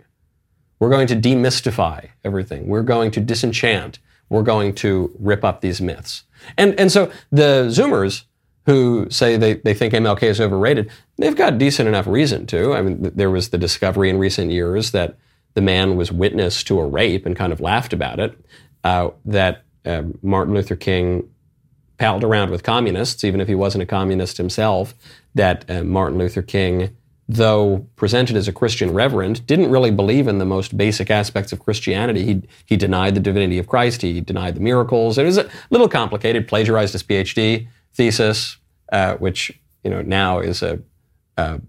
[0.79, 2.67] We're going to demystify everything.
[2.67, 3.99] We're going to disenchant.
[4.29, 6.25] We're going to rip up these myths.
[6.57, 8.25] And, and so the Zoomers
[8.67, 12.75] who say they, they think MLK is overrated, they've got decent enough reason to.
[12.75, 15.17] I mean, there was the discovery in recent years that
[15.55, 18.39] the man was witness to a rape and kind of laughed about it,
[18.85, 21.31] uh, that uh, Martin Luther King
[21.99, 24.95] palled around with communists, even if he wasn't a communist himself,
[25.35, 26.97] that uh, Martin Luther King
[27.29, 31.59] though presented as a Christian reverend, didn't really believe in the most basic aspects of
[31.59, 32.25] Christianity.
[32.25, 34.03] He, he denied the divinity of Christ.
[34.03, 35.19] He denied the miracles.
[35.19, 36.47] It was a little complicated.
[36.47, 38.59] Plagiarized his PhD thesis,
[38.93, 40.79] uh, which you know now is a,
[41.37, 41.61] a,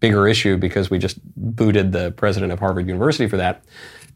[0.00, 3.62] bigger issue because we just booted the president of Harvard University for that.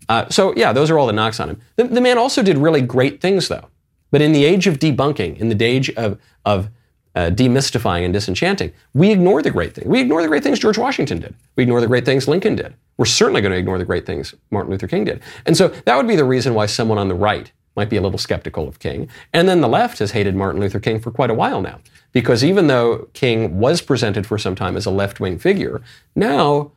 [0.09, 1.61] Uh, so yeah, those are all the knocks on him.
[1.77, 3.69] The, the man also did really great things though.
[4.17, 6.71] But in the age of debunking, in the age of, of
[7.15, 8.73] uh, demystifying and disenchanting.
[8.95, 9.87] We ignore the great things.
[9.87, 11.35] We ignore the great things George Washington did.
[11.55, 12.73] We ignore the great things Lincoln did.
[12.97, 15.21] We're certainly going to ignore the great things Martin Luther King did.
[15.45, 18.01] And so that would be the reason why someone on the right might be a
[18.01, 19.11] little skeptical of King.
[19.35, 21.81] And then the left has hated Martin Luther King for quite a while now.
[22.13, 25.83] Because even though King was presented for some time as a left wing figure,
[26.15, 26.73] now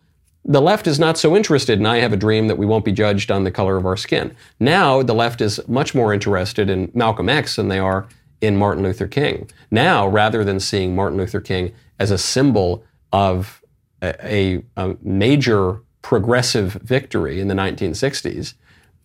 [0.46, 2.92] the left is not so interested in I have a dream that we won't be
[2.92, 4.36] judged on the color of our skin.
[4.60, 8.08] Now the left is much more interested in Malcolm X than they are
[8.42, 9.50] in Martin Luther King.
[9.70, 13.62] Now, rather than seeing Martin Luther King as a symbol of
[14.02, 18.54] a, a, major progressive victory in the 1960s,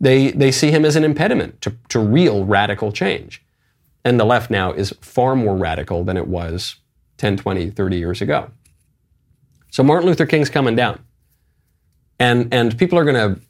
[0.01, 3.45] they, they see him as an impediment to, to real radical change.
[4.05, 6.77] And the left now is far more radical than it was
[7.17, 8.51] 10, 20, 30 years ago.
[9.71, 11.03] So Martin Luther King's coming down.
[12.19, 13.41] And, and people are going to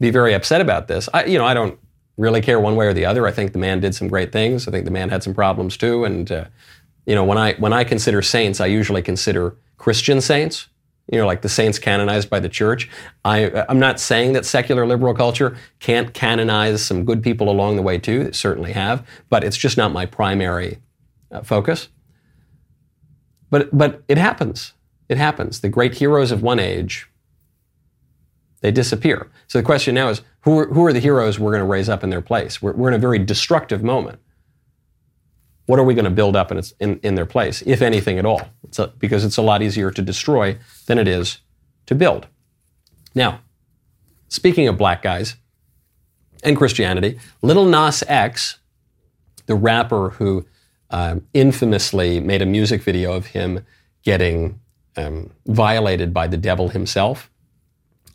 [0.00, 1.08] be very upset about this.
[1.12, 1.78] I, you know, I don't
[2.16, 3.26] really care one way or the other.
[3.26, 4.68] I think the man did some great things.
[4.68, 6.04] I think the man had some problems too.
[6.04, 6.44] And uh,
[7.06, 10.68] you know, when I when I consider saints, I usually consider Christian saints.
[11.10, 12.88] You know, like the saints canonized by the church.
[13.24, 17.82] I, I'm not saying that secular liberal culture can't canonize some good people along the
[17.82, 18.22] way too.
[18.24, 20.78] They certainly have, but it's just not my primary
[21.32, 21.88] uh, focus.
[23.50, 24.74] But but it happens.
[25.08, 25.60] It happens.
[25.60, 27.10] The great heroes of one age
[28.62, 29.28] they disappear.
[29.48, 31.88] So the question now is who are, who are the heroes we're going to raise
[31.88, 32.62] up in their place?
[32.62, 34.18] We're, we're in a very destructive moment.
[35.66, 38.18] What are we going to build up in, its, in, in their place, if anything
[38.18, 38.48] at all?
[38.64, 41.38] It's a, because it's a lot easier to destroy than it is
[41.86, 42.26] to build.
[43.14, 43.40] Now,
[44.28, 45.36] speaking of black guys
[46.42, 48.58] and Christianity, Little Nas X,
[49.46, 50.46] the rapper who
[50.90, 53.64] um, infamously made a music video of him
[54.02, 54.60] getting
[54.96, 57.30] um, violated by the devil himself,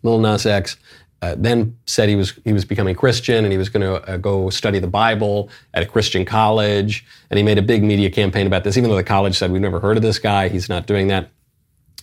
[0.04, 0.78] Lil Nas X
[1.22, 4.18] uh, then said he was he was becoming Christian and he was going to uh,
[4.18, 7.06] go study the Bible at a Christian college.
[7.30, 9.62] And he made a big media campaign about this, even though the college said we've
[9.62, 10.48] never heard of this guy.
[10.50, 11.32] He's not doing that.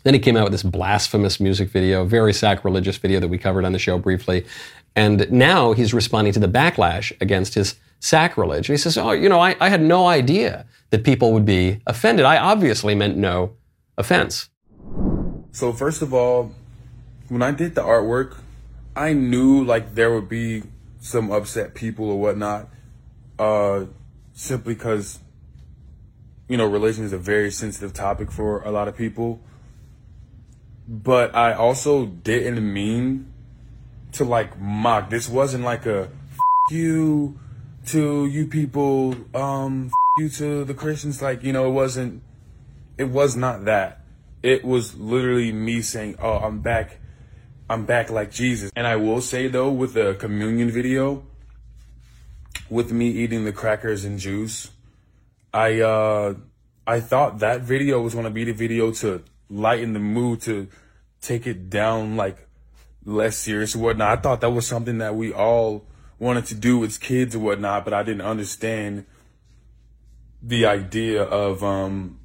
[0.02, 3.64] Then he came out with this blasphemous music video, very sacrilegious video that we covered
[3.64, 4.44] on the show briefly.
[4.96, 8.68] And now he's responding to the backlash against his sacrilege.
[8.68, 11.80] And he says, Oh, you know, I, I had no idea that people would be
[11.86, 12.26] offended.
[12.26, 13.52] I obviously meant no
[13.96, 14.50] offense.
[15.52, 16.52] So, first of all,
[17.28, 18.38] when I did the artwork,
[18.96, 20.62] I knew like there would be
[21.00, 22.68] some upset people or whatnot,
[23.38, 23.84] uh,
[24.32, 25.18] simply because,
[26.48, 29.40] you know, religion is a very sensitive topic for a lot of people.
[30.86, 33.32] But I also didn't mean
[34.12, 35.10] to like mock.
[35.10, 36.10] This wasn't like a
[36.70, 37.38] you
[37.86, 41.20] to you people, um, you to the Christians.
[41.20, 42.22] Like, you know, it wasn't,
[42.98, 44.00] it was not that.
[44.42, 47.00] It was literally me saying, oh, I'm back
[47.68, 48.70] I'm back like Jesus.
[48.76, 51.24] And I will say though, with the communion video,
[52.68, 54.70] with me eating the crackers and juice,
[55.52, 56.34] I uh
[56.86, 60.68] I thought that video was gonna be the video to lighten the mood to
[61.20, 62.48] take it down like
[63.04, 64.18] less serious or whatnot.
[64.18, 65.86] I thought that was something that we all
[66.18, 69.06] wanted to do as kids or whatnot, but I didn't understand
[70.42, 72.20] the idea of um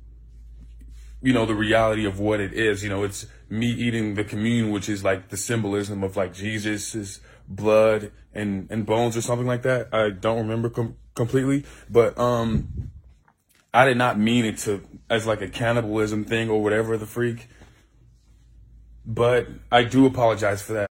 [1.21, 2.84] you know the reality of what it is.
[2.84, 7.19] You know, it's me eating the communion, which is like the symbolism of like Jesus's
[7.47, 9.88] blood and, and bones or something like that.
[9.93, 12.91] I don't remember com- completely, but, um,
[13.73, 17.47] I did not mean it to, as like a cannibalism thing or whatever the freak.
[19.05, 20.89] But I do apologize for that.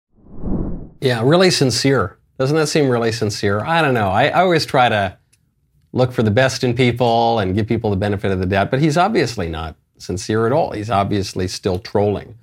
[1.01, 2.19] Yeah, really sincere.
[2.39, 3.61] Doesn't that seem really sincere?
[3.61, 4.09] I don't know.
[4.09, 5.17] I, I always try to
[5.93, 8.81] look for the best in people and give people the benefit of the doubt, but
[8.81, 10.73] he's obviously not sincere at all.
[10.73, 12.37] He's obviously still trolling.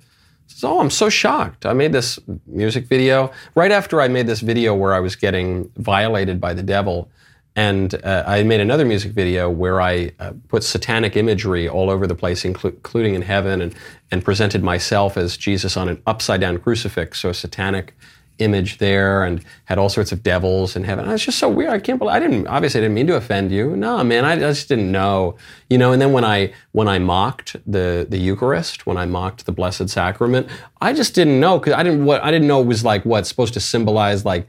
[0.46, 1.66] So I'm so shocked.
[1.66, 5.70] I made this music video right after I made this video where I was getting
[5.76, 7.10] violated by the devil.
[7.56, 12.06] And uh, I made another music video where I uh, put satanic imagery all over
[12.06, 13.74] the place, inclu- including in heaven, and,
[14.10, 17.94] and presented myself as Jesus on an upside down crucifix, so satanic
[18.38, 21.08] image there and had all sorts of devils in heaven.
[21.08, 21.70] It's just so weird.
[21.70, 23.76] I can't believe I didn't obviously I didn't mean to offend you.
[23.76, 25.36] No, man, I just didn't know.
[25.70, 29.46] You know, and then when I when I mocked the the Eucharist, when I mocked
[29.46, 30.48] the Blessed Sacrament,
[30.80, 33.26] I just didn't know because I didn't what I didn't know it was like what
[33.26, 34.48] supposed to symbolize like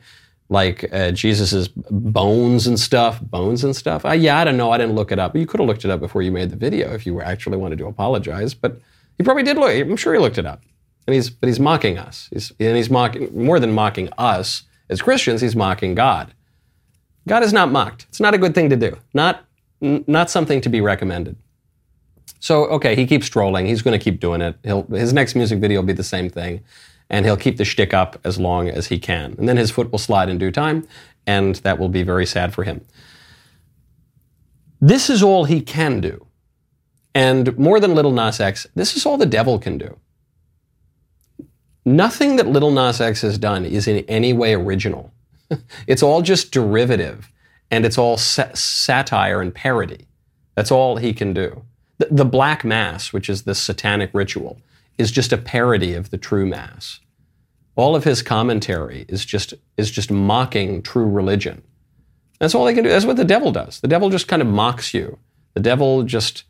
[0.50, 4.06] like uh, Jesus's bones and stuff, bones and stuff.
[4.06, 4.72] I, yeah, I don't know.
[4.72, 5.36] I didn't look it up.
[5.36, 7.80] You could have looked it up before you made the video if you actually wanted
[7.80, 8.54] to apologize.
[8.54, 8.80] But
[9.18, 9.72] you probably did look.
[9.72, 10.62] I'm sure he looked it up.
[11.08, 12.30] And he's, but he's mocking us.
[12.32, 16.34] He's, and he's mocking, more than mocking us as Christians, he's mocking God.
[17.28, 18.06] God is not mocked.
[18.10, 18.98] It's not a good thing to do.
[19.14, 19.46] Not,
[19.82, 21.36] not something to be recommended.
[22.40, 23.66] So, okay, he keeps trolling.
[23.66, 24.56] He's going to keep doing it.
[24.64, 26.64] He'll, his next music video will be the same thing.
[27.10, 29.36] And he'll keep the shtick up as long as he can.
[29.38, 30.88] And then his foot will slide in due time,
[31.28, 32.84] and that will be very sad for him.
[34.82, 36.26] This is all he can do.
[37.14, 39.98] And more than Lil Nas X, this is all the devil can do.
[41.86, 45.14] Nothing that Lil Nas X has done is in any way original.
[45.88, 47.32] it's all just derivative
[47.70, 50.08] and it's all satire and parody.
[50.56, 51.64] That's all he can do.
[51.98, 54.60] The, the Black Mass, which is this satanic ritual,
[54.98, 57.00] is just a parody of the true Mass.
[57.76, 61.62] All of his commentary is just, is just mocking true religion.
[62.40, 62.90] That's all they can do.
[62.90, 63.80] That's what the devil does.
[63.82, 65.20] The devil just kind of mocks you.
[65.54, 66.46] The devil just,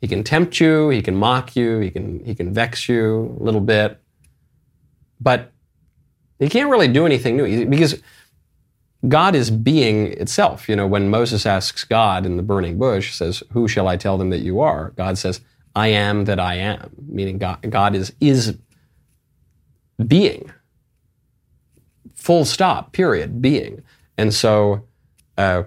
[0.00, 3.42] he can tempt you, he can mock you, he can, he can vex you a
[3.42, 4.00] little bit.
[5.20, 5.52] But
[6.38, 8.00] he can't really do anything new because
[9.08, 10.68] God is being itself.
[10.68, 14.18] You know, when Moses asks God in the burning bush, says, Who shall I tell
[14.18, 14.92] them that you are?
[14.96, 15.40] God says,
[15.74, 18.56] I am that I am, meaning God, God is, is
[20.04, 20.52] being.
[22.14, 23.82] Full stop, period, being.
[24.16, 24.84] And so
[25.36, 25.64] uh,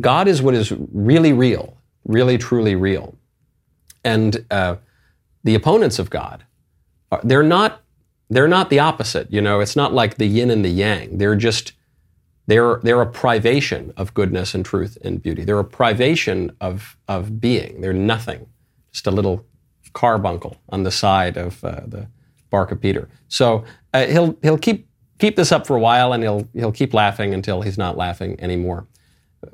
[0.00, 3.16] God is what is really real, really, truly real.
[4.02, 4.76] And uh,
[5.44, 6.44] the opponents of God
[7.24, 7.77] they're not
[8.30, 9.30] they're not the opposite.
[9.32, 11.18] You know, it's not like the yin and the yang.
[11.18, 11.72] They're just
[12.46, 15.44] they're they're a privation of goodness and truth and beauty.
[15.44, 17.80] They're a privation of of being.
[17.80, 18.46] They're nothing.
[18.92, 19.44] Just a little
[19.92, 22.08] carbuncle on the side of uh, the
[22.50, 23.08] bark of Peter.
[23.28, 26.94] So uh, he'll he'll keep keep this up for a while, and he'll he'll keep
[26.94, 28.86] laughing until he's not laughing anymore.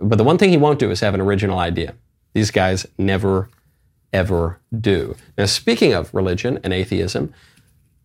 [0.01, 1.95] But the one thing he won't do is have an original idea.
[2.33, 3.49] These guys never
[4.13, 5.17] ever do.
[5.37, 7.35] Now, speaking of religion and atheism,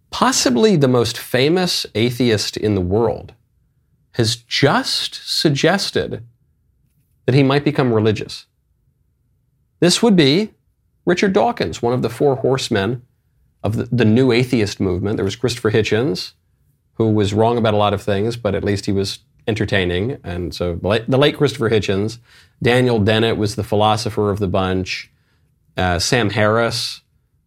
[0.09, 3.33] possibly the most famous atheist in the world
[4.13, 6.23] has just suggested
[7.25, 8.47] that he might become religious.
[9.79, 10.53] This would be
[11.05, 13.03] Richard Dawkins, one of the four horsemen
[13.63, 15.17] of the, the new atheist movement.
[15.17, 16.33] There was Christopher Hitchens,
[16.93, 20.19] who was wrong about a lot of things, but at least he was entertaining.
[20.23, 22.19] And so the late, Christopher Hitchens,
[22.61, 25.09] Daniel Dennett was the philosopher of the bunch,
[25.77, 27.01] uh, Sam Harris,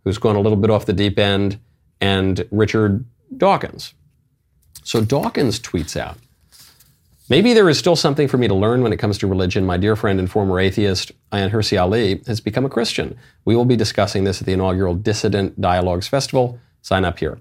[0.05, 1.61] who's gone a little bit off the deep end,
[2.03, 3.95] and Richard Dawkins.
[4.85, 6.19] So Dawkins tweets out,
[7.29, 9.65] Maybe there is still something for me to learn when it comes to religion.
[9.65, 13.17] My dear friend and former atheist, Ayaan Hirsi Ali, has become a Christian.
[13.47, 16.59] We will be discussing this at the inaugural Dissident Dialogues Festival.
[16.83, 17.39] Sign up here.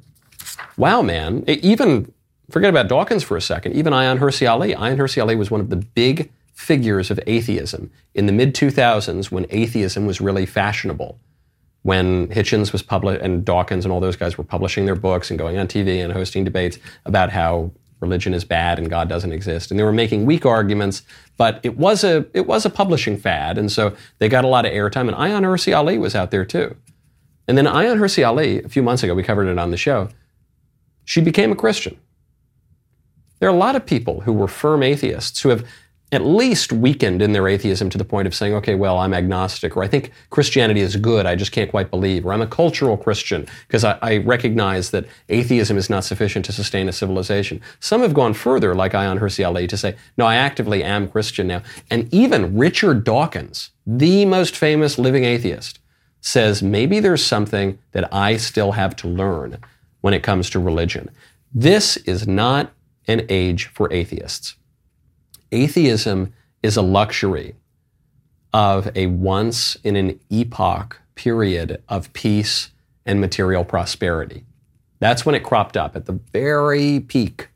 [0.77, 1.43] Wow, man.
[1.47, 2.13] Even,
[2.51, 4.73] forget about Dawkins for a second, even Ayaan Hirsi Ali.
[4.75, 9.31] Ayaan Hirsi Ali was one of the big figures of atheism in the mid 2000s
[9.31, 11.19] when atheism was really fashionable.
[11.83, 15.39] When Hitchens was published and Dawkins and all those guys were publishing their books and
[15.39, 17.71] going on TV and hosting debates about how
[18.01, 19.71] religion is bad and God doesn't exist.
[19.71, 21.03] And they were making weak arguments,
[21.37, 24.65] but it was a it was a publishing fad, and so they got a lot
[24.65, 25.07] of airtime.
[25.07, 26.75] And Ayaan Hirsi Ali was out there too.
[27.47, 30.09] And then Ayaan Hirsi Ali, a few months ago, we covered it on the show.
[31.05, 31.97] She became a Christian.
[33.39, 35.65] There are a lot of people who were firm atheists who have
[36.11, 39.77] at least weakened in their atheism to the point of saying, okay, well, I'm agnostic,
[39.77, 42.97] or I think Christianity is good, I just can't quite believe, or I'm a cultural
[42.97, 47.61] Christian because I, I, recognize that atheism is not sufficient to sustain a civilization.
[47.79, 51.47] Some have gone further, like Ayaan Hirsi Ali, to say, no, I actively am Christian
[51.47, 51.63] now.
[51.89, 55.79] And even Richard Dawkins, the most famous living atheist,
[56.19, 59.57] says maybe there's something that I still have to learn
[60.01, 61.09] when it comes to religion.
[61.53, 62.73] This is not
[63.07, 64.55] an age for atheists
[65.51, 66.33] atheism
[66.63, 67.55] is a luxury
[68.53, 72.71] of a once in an epoch period of peace
[73.05, 74.43] and material prosperity.
[74.99, 77.49] That's when it cropped up at the very peak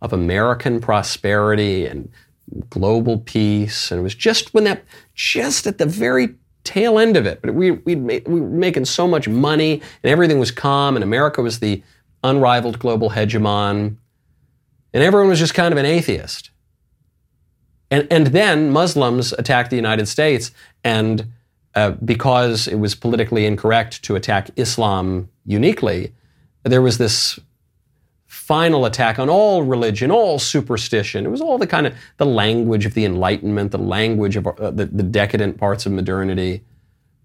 [0.00, 2.10] of American prosperity and
[2.70, 3.90] global peace.
[3.90, 4.84] And it was just when that,
[5.14, 9.06] just at the very tail end of it, but we, we we were making so
[9.06, 11.82] much money and everything was calm and America was the
[12.22, 13.96] unrivaled global hegemon.
[14.92, 16.50] And everyone was just kind of an atheist.
[17.94, 20.50] And, and then Muslims attacked the United States,
[20.82, 21.32] and
[21.76, 26.12] uh, because it was politically incorrect to attack Islam uniquely,
[26.64, 27.38] there was this
[28.26, 31.24] final attack on all religion, all superstition.
[31.24, 34.72] It was all the kind of the language of the Enlightenment, the language of uh,
[34.72, 36.64] the, the decadent parts of modernity.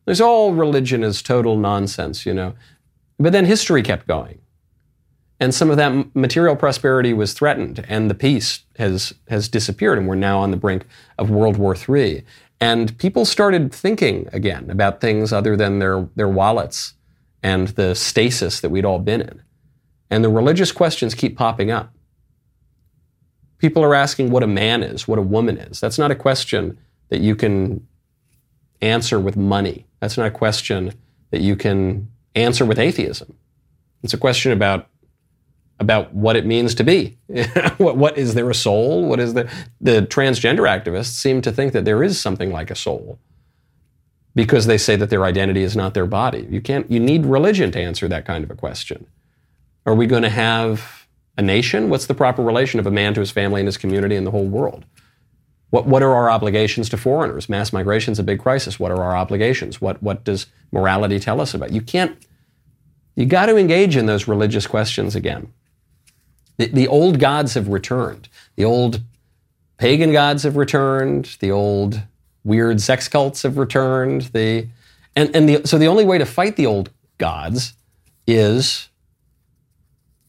[0.05, 2.53] There's all religion is total nonsense, you know.
[3.17, 4.37] But then history kept going
[5.39, 10.07] and some of that material prosperity was threatened, and the peace has has disappeared, and
[10.07, 10.85] we're now on the brink
[11.17, 12.23] of World War III.
[12.61, 16.93] And people started thinking again about things other than their their wallets
[17.41, 19.41] and the stasis that we'd all been in.
[20.09, 21.93] And the religious questions keep popping up.
[23.59, 25.79] People are asking what a man is, what a woman is.
[25.79, 26.77] That's not a question
[27.09, 27.87] that you can
[28.81, 29.85] answer with money.
[29.99, 30.93] That's not a question
[31.31, 33.35] that you can answer with atheism.
[34.03, 34.88] It's a question about
[35.79, 37.17] about what it means to be.
[37.77, 39.05] what, what is there a soul?
[39.05, 39.49] What is the
[39.79, 43.19] the transgender activists seem to think that there is something like a soul
[44.35, 46.47] because they say that their identity is not their body.
[46.49, 49.07] You can't you need religion to answer that kind of a question.
[49.85, 51.07] Are we going to have
[51.37, 51.89] a nation?
[51.89, 54.31] What's the proper relation of a man to his family and his community and the
[54.31, 54.85] whole world?
[55.69, 57.47] What, what are our obligations to foreigners?
[57.47, 58.79] Mass migration is a big crisis.
[58.79, 59.79] What are our obligations?
[59.79, 61.71] What, what does morality tell us about?
[61.71, 62.17] You can't,
[63.15, 65.53] you got to engage in those religious questions again.
[66.59, 68.27] The, the old gods have returned.
[68.57, 69.01] The old
[69.77, 71.37] pagan gods have returned.
[71.39, 72.01] The old
[72.43, 74.23] weird sex cults have returned.
[74.33, 74.67] The,
[75.15, 77.75] and, and the, so the only way to fight the old gods
[78.27, 78.89] is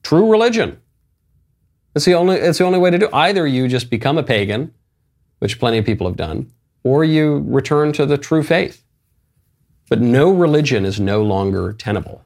[0.05, 0.81] true religion.
[1.97, 3.15] It's the only, it's the only way to do it.
[3.15, 4.73] Either you just become a pagan,
[5.41, 6.53] which plenty of people have done,
[6.85, 8.85] or you return to the true faith.
[9.89, 12.25] But no religion is no longer tenable.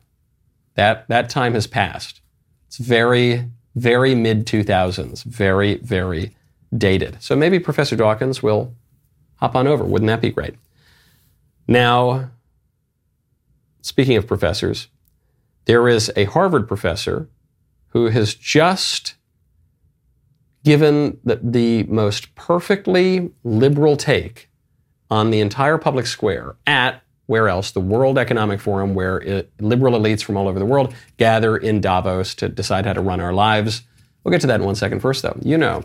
[0.74, 2.20] That, that time has passed.
[2.66, 6.35] It's very very mid 2000s, very, very
[6.77, 7.16] dated.
[7.20, 8.75] So maybe Professor Dawkins will
[9.37, 9.85] hop on over.
[9.85, 10.55] Wouldn't that be great?
[11.66, 12.31] Now,
[13.81, 14.89] speaking of professors,
[15.66, 17.29] there is a Harvard professor
[17.89, 19.14] who has just
[20.64, 24.51] given the, the most perfectly liberal take
[25.11, 27.70] on the entire public square at where else?
[27.70, 31.81] The World Economic Forum, where it, liberal elites from all over the world gather in
[31.81, 33.83] Davos to decide how to run our lives.
[34.22, 35.01] We'll get to that in one second.
[35.01, 35.85] First, though, you know,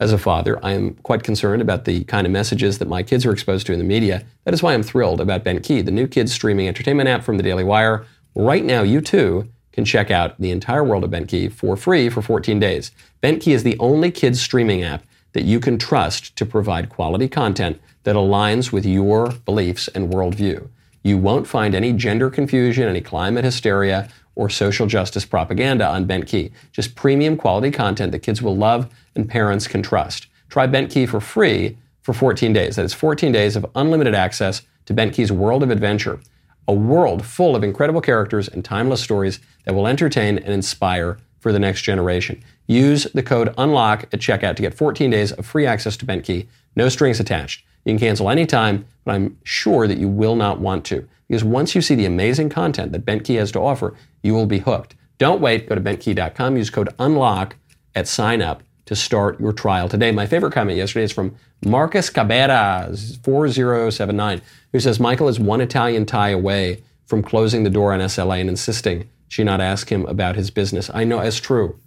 [0.00, 3.24] as a father, I am quite concerned about the kind of messages that my kids
[3.24, 4.24] are exposed to in the media.
[4.44, 7.42] That is why I'm thrilled about Bentkey, the new kids streaming entertainment app from the
[7.42, 8.04] Daily Wire.
[8.34, 12.20] Right now, you too can check out the entire world of Bentkey for free for
[12.20, 12.90] 14 days.
[13.22, 17.80] Bentkey is the only kids streaming app that you can trust to provide quality content
[18.04, 20.68] that aligns with your beliefs and worldview.
[21.02, 26.52] You won't find any gender confusion, any climate hysteria, or social justice propaganda on BentKey.
[26.72, 30.26] Just premium quality content that kids will love and parents can trust.
[30.48, 32.76] Try BentKey for free for 14 days.
[32.76, 36.20] That is 14 days of unlimited access to BentKey's world of adventure,
[36.66, 41.52] a world full of incredible characters and timeless stories that will entertain and inspire for
[41.52, 42.42] the next generation.
[42.68, 46.46] Use the code UNLOCK at checkout to get 14 days of free access to BentKey,
[46.76, 47.64] no strings attached.
[47.84, 51.06] You can cancel anytime, but I'm sure that you will not want to.
[51.28, 54.60] Because once you see the amazing content that BentKey has to offer, you will be
[54.60, 54.94] hooked.
[55.18, 55.68] Don't wait.
[55.68, 56.56] Go to bentkey.com.
[56.56, 57.54] Use code UNLOCK
[57.94, 60.12] at sign up to start your trial today.
[60.12, 61.34] My favorite comment yesterday is from
[61.64, 67.92] Marcus Caberas, 4079, who says Michael is one Italian tie away from closing the door
[67.92, 70.90] on SLA and insisting she not ask him about his business.
[70.92, 71.78] I know it's true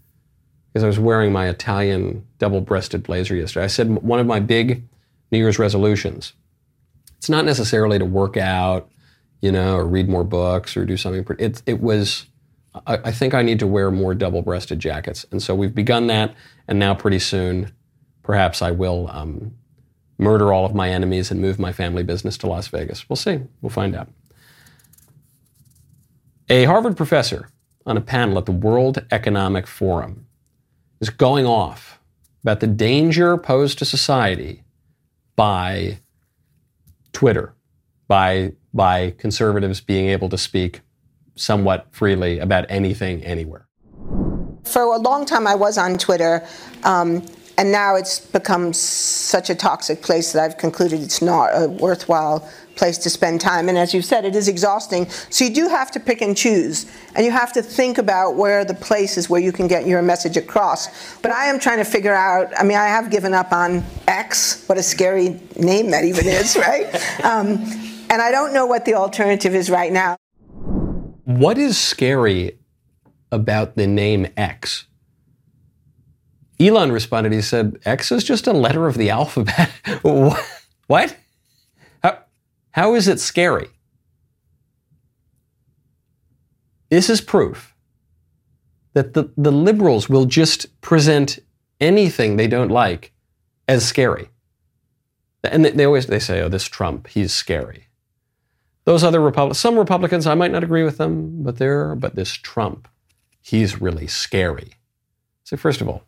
[0.73, 3.65] because I was wearing my Italian double breasted blazer yesterday.
[3.65, 4.81] I said one of my big
[5.31, 6.33] New Year's resolutions.
[7.17, 8.89] It's not necessarily to work out,
[9.41, 11.23] you know, or read more books or do something.
[11.37, 12.25] It, it was,
[12.87, 15.23] I, I think I need to wear more double breasted jackets.
[15.29, 16.33] And so we've begun that.
[16.67, 17.71] And now pretty soon,
[18.23, 19.53] perhaps I will um,
[20.17, 23.07] murder all of my enemies and move my family business to Las Vegas.
[23.07, 23.41] We'll see.
[23.61, 24.09] We'll find out.
[26.47, 27.49] A Harvard professor
[27.87, 30.27] on a panel at the World Economic Forum
[31.01, 31.99] is going off
[32.43, 34.61] about the danger posed to society
[35.35, 35.97] by
[37.13, 37.55] Twitter,
[38.07, 40.81] by, by conservatives being able to speak
[41.33, 43.67] somewhat freely about anything anywhere.
[44.65, 46.47] For a long time, I was on Twitter,
[46.83, 47.25] um,
[47.57, 52.47] and now it's become such a toxic place that I've concluded it's not a worthwhile
[52.75, 53.69] place to spend time.
[53.69, 55.09] And as you said, it is exhausting.
[55.29, 56.85] So you do have to pick and choose.
[57.15, 60.35] And you have to think about where the places where you can get your message
[60.35, 61.15] across.
[61.21, 64.65] But I am trying to figure out, I mean, I have given up on X,
[64.67, 66.93] what a scary name that even is, right?
[67.23, 67.63] Um,
[68.09, 70.17] and I don't know what the alternative is right now.
[71.23, 72.59] What is scary
[73.31, 74.87] about the name X?
[76.59, 79.71] Elon responded, he said, X is just a letter of the alphabet.
[80.87, 81.15] what?
[82.75, 83.69] How is it scary?
[86.89, 87.73] This is proof
[88.93, 91.39] that the, the liberals will just present
[91.79, 93.13] anything they don't like
[93.69, 94.27] as scary.
[95.41, 97.87] And they always they say, oh, this Trump, he's scary.
[98.83, 102.33] Those other Republicans, some Republicans, I might not agree with them, but they're, but this
[102.33, 102.89] Trump,
[103.41, 104.73] he's really scary.
[105.45, 106.03] So first of all,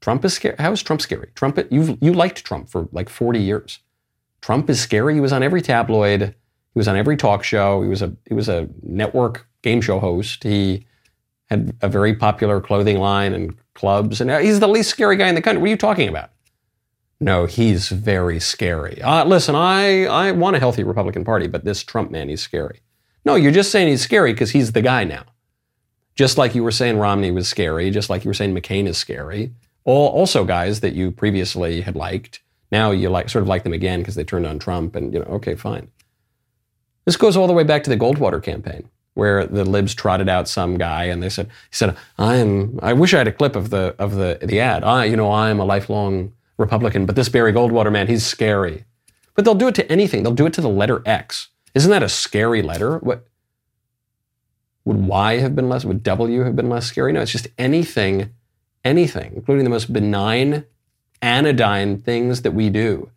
[0.00, 0.56] Trump is scary.
[0.58, 1.28] How is Trump scary?
[1.34, 3.80] Trump, you you liked Trump for like 40 years.
[4.40, 5.14] Trump is scary.
[5.14, 6.22] He was on every tabloid.
[6.22, 7.82] He was on every talk show.
[7.82, 10.42] He was a he was a network game show host.
[10.42, 10.86] He
[11.50, 15.34] had a very popular clothing line and clubs, and he's the least scary guy in
[15.34, 15.60] the country.
[15.60, 16.30] What are you talking about?
[17.20, 19.02] No, he's very scary.
[19.02, 22.80] Uh, listen, I, I want a healthy Republican Party, but this Trump man, he's scary.
[23.26, 25.24] No, you're just saying he's scary because he's the guy now.
[26.14, 28.96] Just like you were saying Romney was scary, just like you were saying McCain is
[28.96, 29.52] scary.
[29.84, 32.40] Also guys that you previously had liked
[32.72, 35.20] now you like sort of like them again because they turned on Trump, and you
[35.20, 35.90] know, okay, fine.
[37.04, 40.48] This goes all the way back to the Goldwater campaign, where the libs trotted out
[40.48, 42.78] some guy, and they said, "He said I am.
[42.82, 44.84] I wish I had a clip of the of the the ad.
[44.84, 48.84] I, you know, I am a lifelong Republican, but this Barry Goldwater man, he's scary.
[49.34, 50.22] But they'll do it to anything.
[50.22, 51.48] They'll do it to the letter X.
[51.74, 52.98] Isn't that a scary letter?
[52.98, 53.26] What
[54.84, 55.84] would Y have been less?
[55.84, 57.12] Would W have been less scary?
[57.12, 58.34] No, it's just anything,
[58.84, 60.64] anything, including the most benign
[61.22, 63.10] anodyne things that we do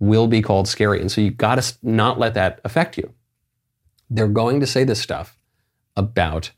[0.00, 1.00] will be called scary.
[1.00, 3.12] And so you've got to not let that affect you.
[4.10, 5.36] They're going to say this stuff
[5.96, 6.52] about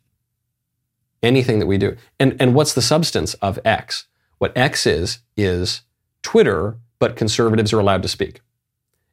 [1.23, 1.97] anything that we do.
[2.19, 4.07] And, and what's the substance of X?
[4.39, 5.83] What X is, is
[6.23, 8.41] Twitter, but conservatives are allowed to speak.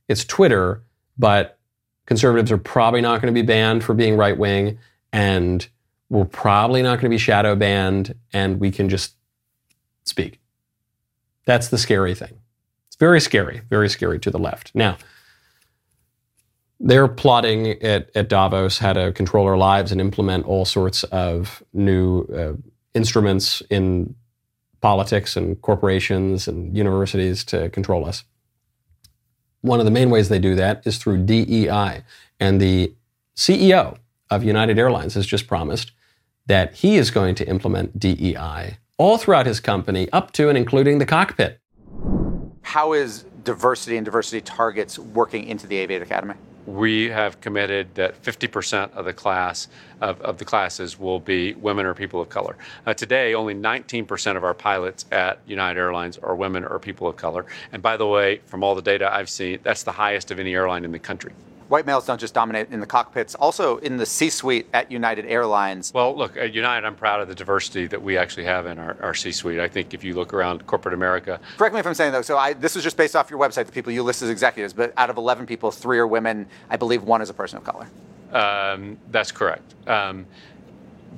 [0.07, 0.83] It's Twitter,
[1.17, 1.57] but
[2.05, 4.77] conservatives are probably not going to be banned for being right wing,
[5.11, 5.67] and
[6.09, 9.15] we're probably not going to be shadow banned, and we can just
[10.03, 10.39] speak.
[11.45, 12.39] That's the scary thing.
[12.87, 14.71] It's very scary, very scary to the left.
[14.73, 14.97] Now,
[16.79, 21.63] they're plotting at, at Davos how to control our lives and implement all sorts of
[21.73, 22.53] new uh,
[22.93, 24.15] instruments in
[24.79, 28.23] politics and corporations and universities to control us.
[29.61, 32.03] One of the main ways they do that is through DEI.
[32.39, 32.93] And the
[33.35, 33.97] CEO
[34.29, 35.91] of United Airlines has just promised
[36.47, 40.97] that he is going to implement DEI all throughout his company, up to and including
[40.97, 41.59] the cockpit.
[42.63, 46.33] How is diversity and diversity targets working into the Aviate Academy?
[46.65, 49.69] We have committed that 50% of the class
[50.01, 52.57] of, of, the classes will be women or people of color.
[52.85, 57.15] Uh, today, only 19% of our pilots at United Airlines are women or people of
[57.15, 57.45] color.
[57.71, 60.53] And by the way, from all the data I've seen, that's the highest of any
[60.53, 61.31] airline in the country.
[61.69, 65.93] White males don't just dominate in the cockpits, also in the C-suite at United Airlines.
[65.93, 68.95] Well, look, at United, I'm proud of the diversity that we actually have in our,
[69.01, 69.59] our C-suite.
[69.59, 72.21] I think if you look around corporate America, Correct me if I'm saying though.
[72.21, 74.73] So I, this was just based off your website, the people you list as executives.
[74.73, 76.47] But out of 11 people, three are women.
[76.69, 77.87] I believe one is a person of color.
[78.33, 79.73] um, that's correct.
[79.87, 80.25] Um,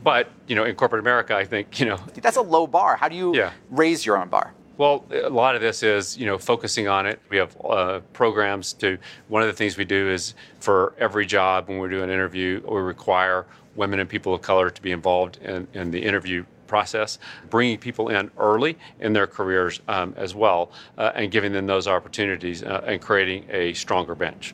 [0.03, 2.95] but you know, in corporate America, I think you know That's a low bar.
[2.95, 3.51] How do you Yeah.
[3.69, 4.53] raise your own bar?
[4.79, 7.19] Well, a lot of this is, you know, focusing on it.
[7.29, 8.97] We have uh, programs to.
[9.27, 12.61] One of the things we do is for every job when we do an interview,
[12.65, 17.19] we require women and people of color to be involved in, in the interview process,
[17.49, 21.85] bringing people in early in their careers um, as well, uh, and giving them those
[21.85, 24.53] opportunities uh, and creating a stronger bench.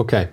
[0.00, 0.30] Okay.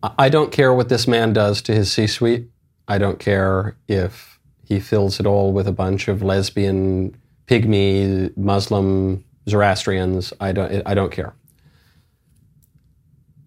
[0.00, 2.50] I don't care what this man does to his C suite.
[2.86, 4.33] I don't care if
[4.66, 10.32] he fills it all with a bunch of lesbian, pygmy, Muslim, Zoroastrians.
[10.40, 11.34] I don't, I don't care.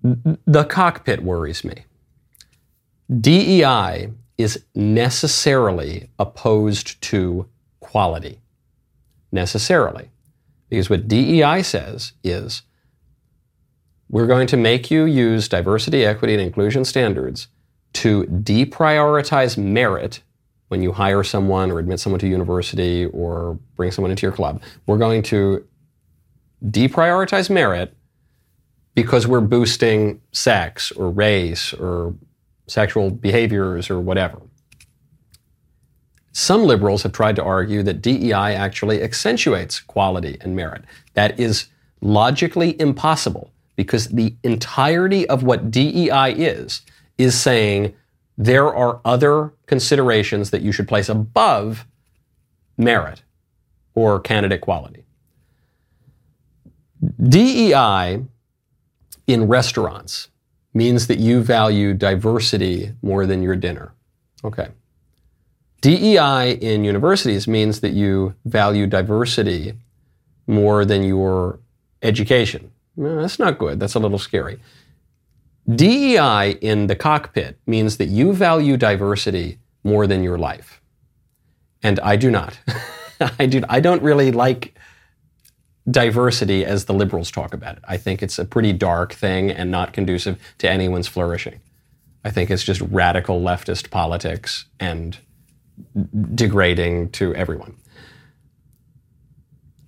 [0.04, 1.86] The cockpit worries me.
[3.20, 7.48] DEI is necessarily opposed to
[7.80, 8.40] quality.
[9.32, 10.10] Necessarily.
[10.70, 12.64] Because what DEI says is
[14.10, 17.48] we're going to make you use diversity, equity, and inclusion standards
[17.94, 20.22] to deprioritize merit
[20.68, 24.62] when you hire someone or admit someone to university or bring someone into your club.
[24.86, 25.66] We're going to
[26.66, 27.96] deprioritize merit
[28.96, 32.16] because we're boosting sex or race or
[32.68, 34.42] sexual behaviors or whatever.
[36.34, 40.84] Some liberals have tried to argue that DEI actually accentuates quality and merit.
[41.14, 41.68] That is
[42.02, 46.82] logically impossible because the entirety of what DEI is,
[47.18, 47.96] is saying
[48.38, 51.86] there are other considerations that you should place above
[52.78, 53.24] merit
[53.96, 55.04] or candidate quality.
[57.28, 58.24] DEI
[59.26, 60.30] in restaurants
[60.74, 63.94] means that you value diversity more than your dinner.
[64.44, 64.68] Okay.
[65.82, 69.74] DEI in universities means that you value diversity
[70.46, 71.60] more than your
[72.02, 72.72] education.
[72.96, 73.80] That's not good.
[73.80, 74.60] That's a little scary.
[75.74, 80.82] DEI in the cockpit means that you value diversity more than your life.
[81.84, 82.60] And I do not.
[83.40, 84.78] I do I don't really like
[85.90, 87.84] diversity as the liberals talk about it.
[87.88, 91.60] I think it's a pretty dark thing and not conducive to anyone's flourishing.
[92.24, 95.18] I think it's just radical leftist politics and
[96.36, 97.78] degrading to everyone.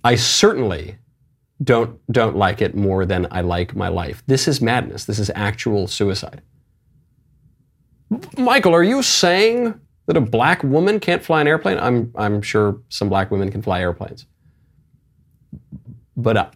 [0.02, 0.96] I certainly
[1.62, 4.22] don't don't like it more than I like my life.
[4.26, 5.04] This is madness.
[5.04, 6.42] This is actual suicide.
[8.36, 11.78] Michael, are you saying that a black woman can't fly an airplane?
[11.78, 14.26] I'm I'm sure some black women can fly airplanes.
[16.16, 16.50] But uh,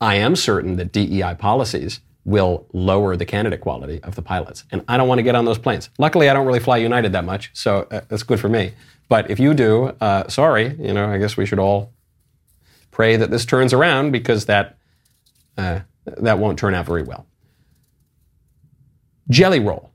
[0.00, 4.64] I am certain that DEI policies will lower the candidate quality of the pilots.
[4.70, 5.90] And I don't want to get on those planes.
[5.98, 8.72] Luckily, I don't really fly United that much, so uh, that's good for me.
[9.08, 11.92] But if you do, uh, sorry, you know, I guess we should all
[13.00, 14.76] pray that this turns around because that
[15.56, 15.80] uh,
[16.18, 17.24] that won't turn out very well.
[19.30, 19.90] Jelly Roll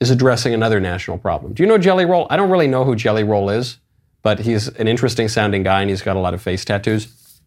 [0.00, 1.54] is addressing another national problem.
[1.54, 2.26] Do you know Jelly Roll?
[2.28, 3.78] I don't really know who Jelly Roll is,
[4.20, 7.40] but he's an interesting sounding guy and he's got a lot of face tattoos.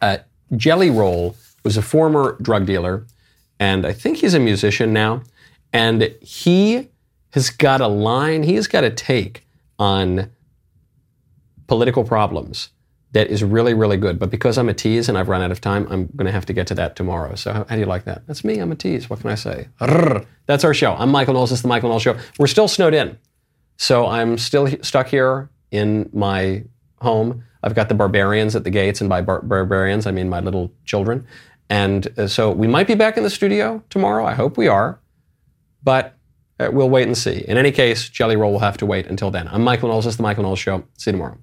[0.00, 0.18] Uh,
[0.56, 3.08] Jelly Roll was a former drug dealer,
[3.58, 5.24] and I think he's a musician now.
[5.72, 6.88] And he
[7.30, 9.44] has got a line, he's got a take
[9.76, 10.30] on
[11.66, 12.68] political problems
[13.12, 14.18] that is really, really good.
[14.18, 16.46] But because I'm a tease and I've run out of time, I'm going to have
[16.46, 17.34] to get to that tomorrow.
[17.34, 18.26] So, how, how do you like that?
[18.26, 18.58] That's me.
[18.58, 19.10] I'm a tease.
[19.10, 19.68] What can I say?
[20.46, 20.94] That's our show.
[20.94, 21.50] I'm Michael Knowles.
[21.50, 22.16] This is the Michael Knowles Show.
[22.38, 23.18] We're still snowed in.
[23.78, 26.64] So, I'm still stuck here in my
[27.00, 27.44] home.
[27.62, 30.72] I've got the barbarians at the gates, and by bar- barbarians, I mean my little
[30.84, 31.26] children.
[31.68, 34.24] And uh, so, we might be back in the studio tomorrow.
[34.24, 35.00] I hope we are.
[35.82, 36.16] But
[36.60, 37.44] uh, we'll wait and see.
[37.48, 39.48] In any case, Jelly Roll will have to wait until then.
[39.48, 40.04] I'm Michael Knowles.
[40.04, 40.84] This is the Michael Knowles Show.
[40.98, 41.38] See you tomorrow.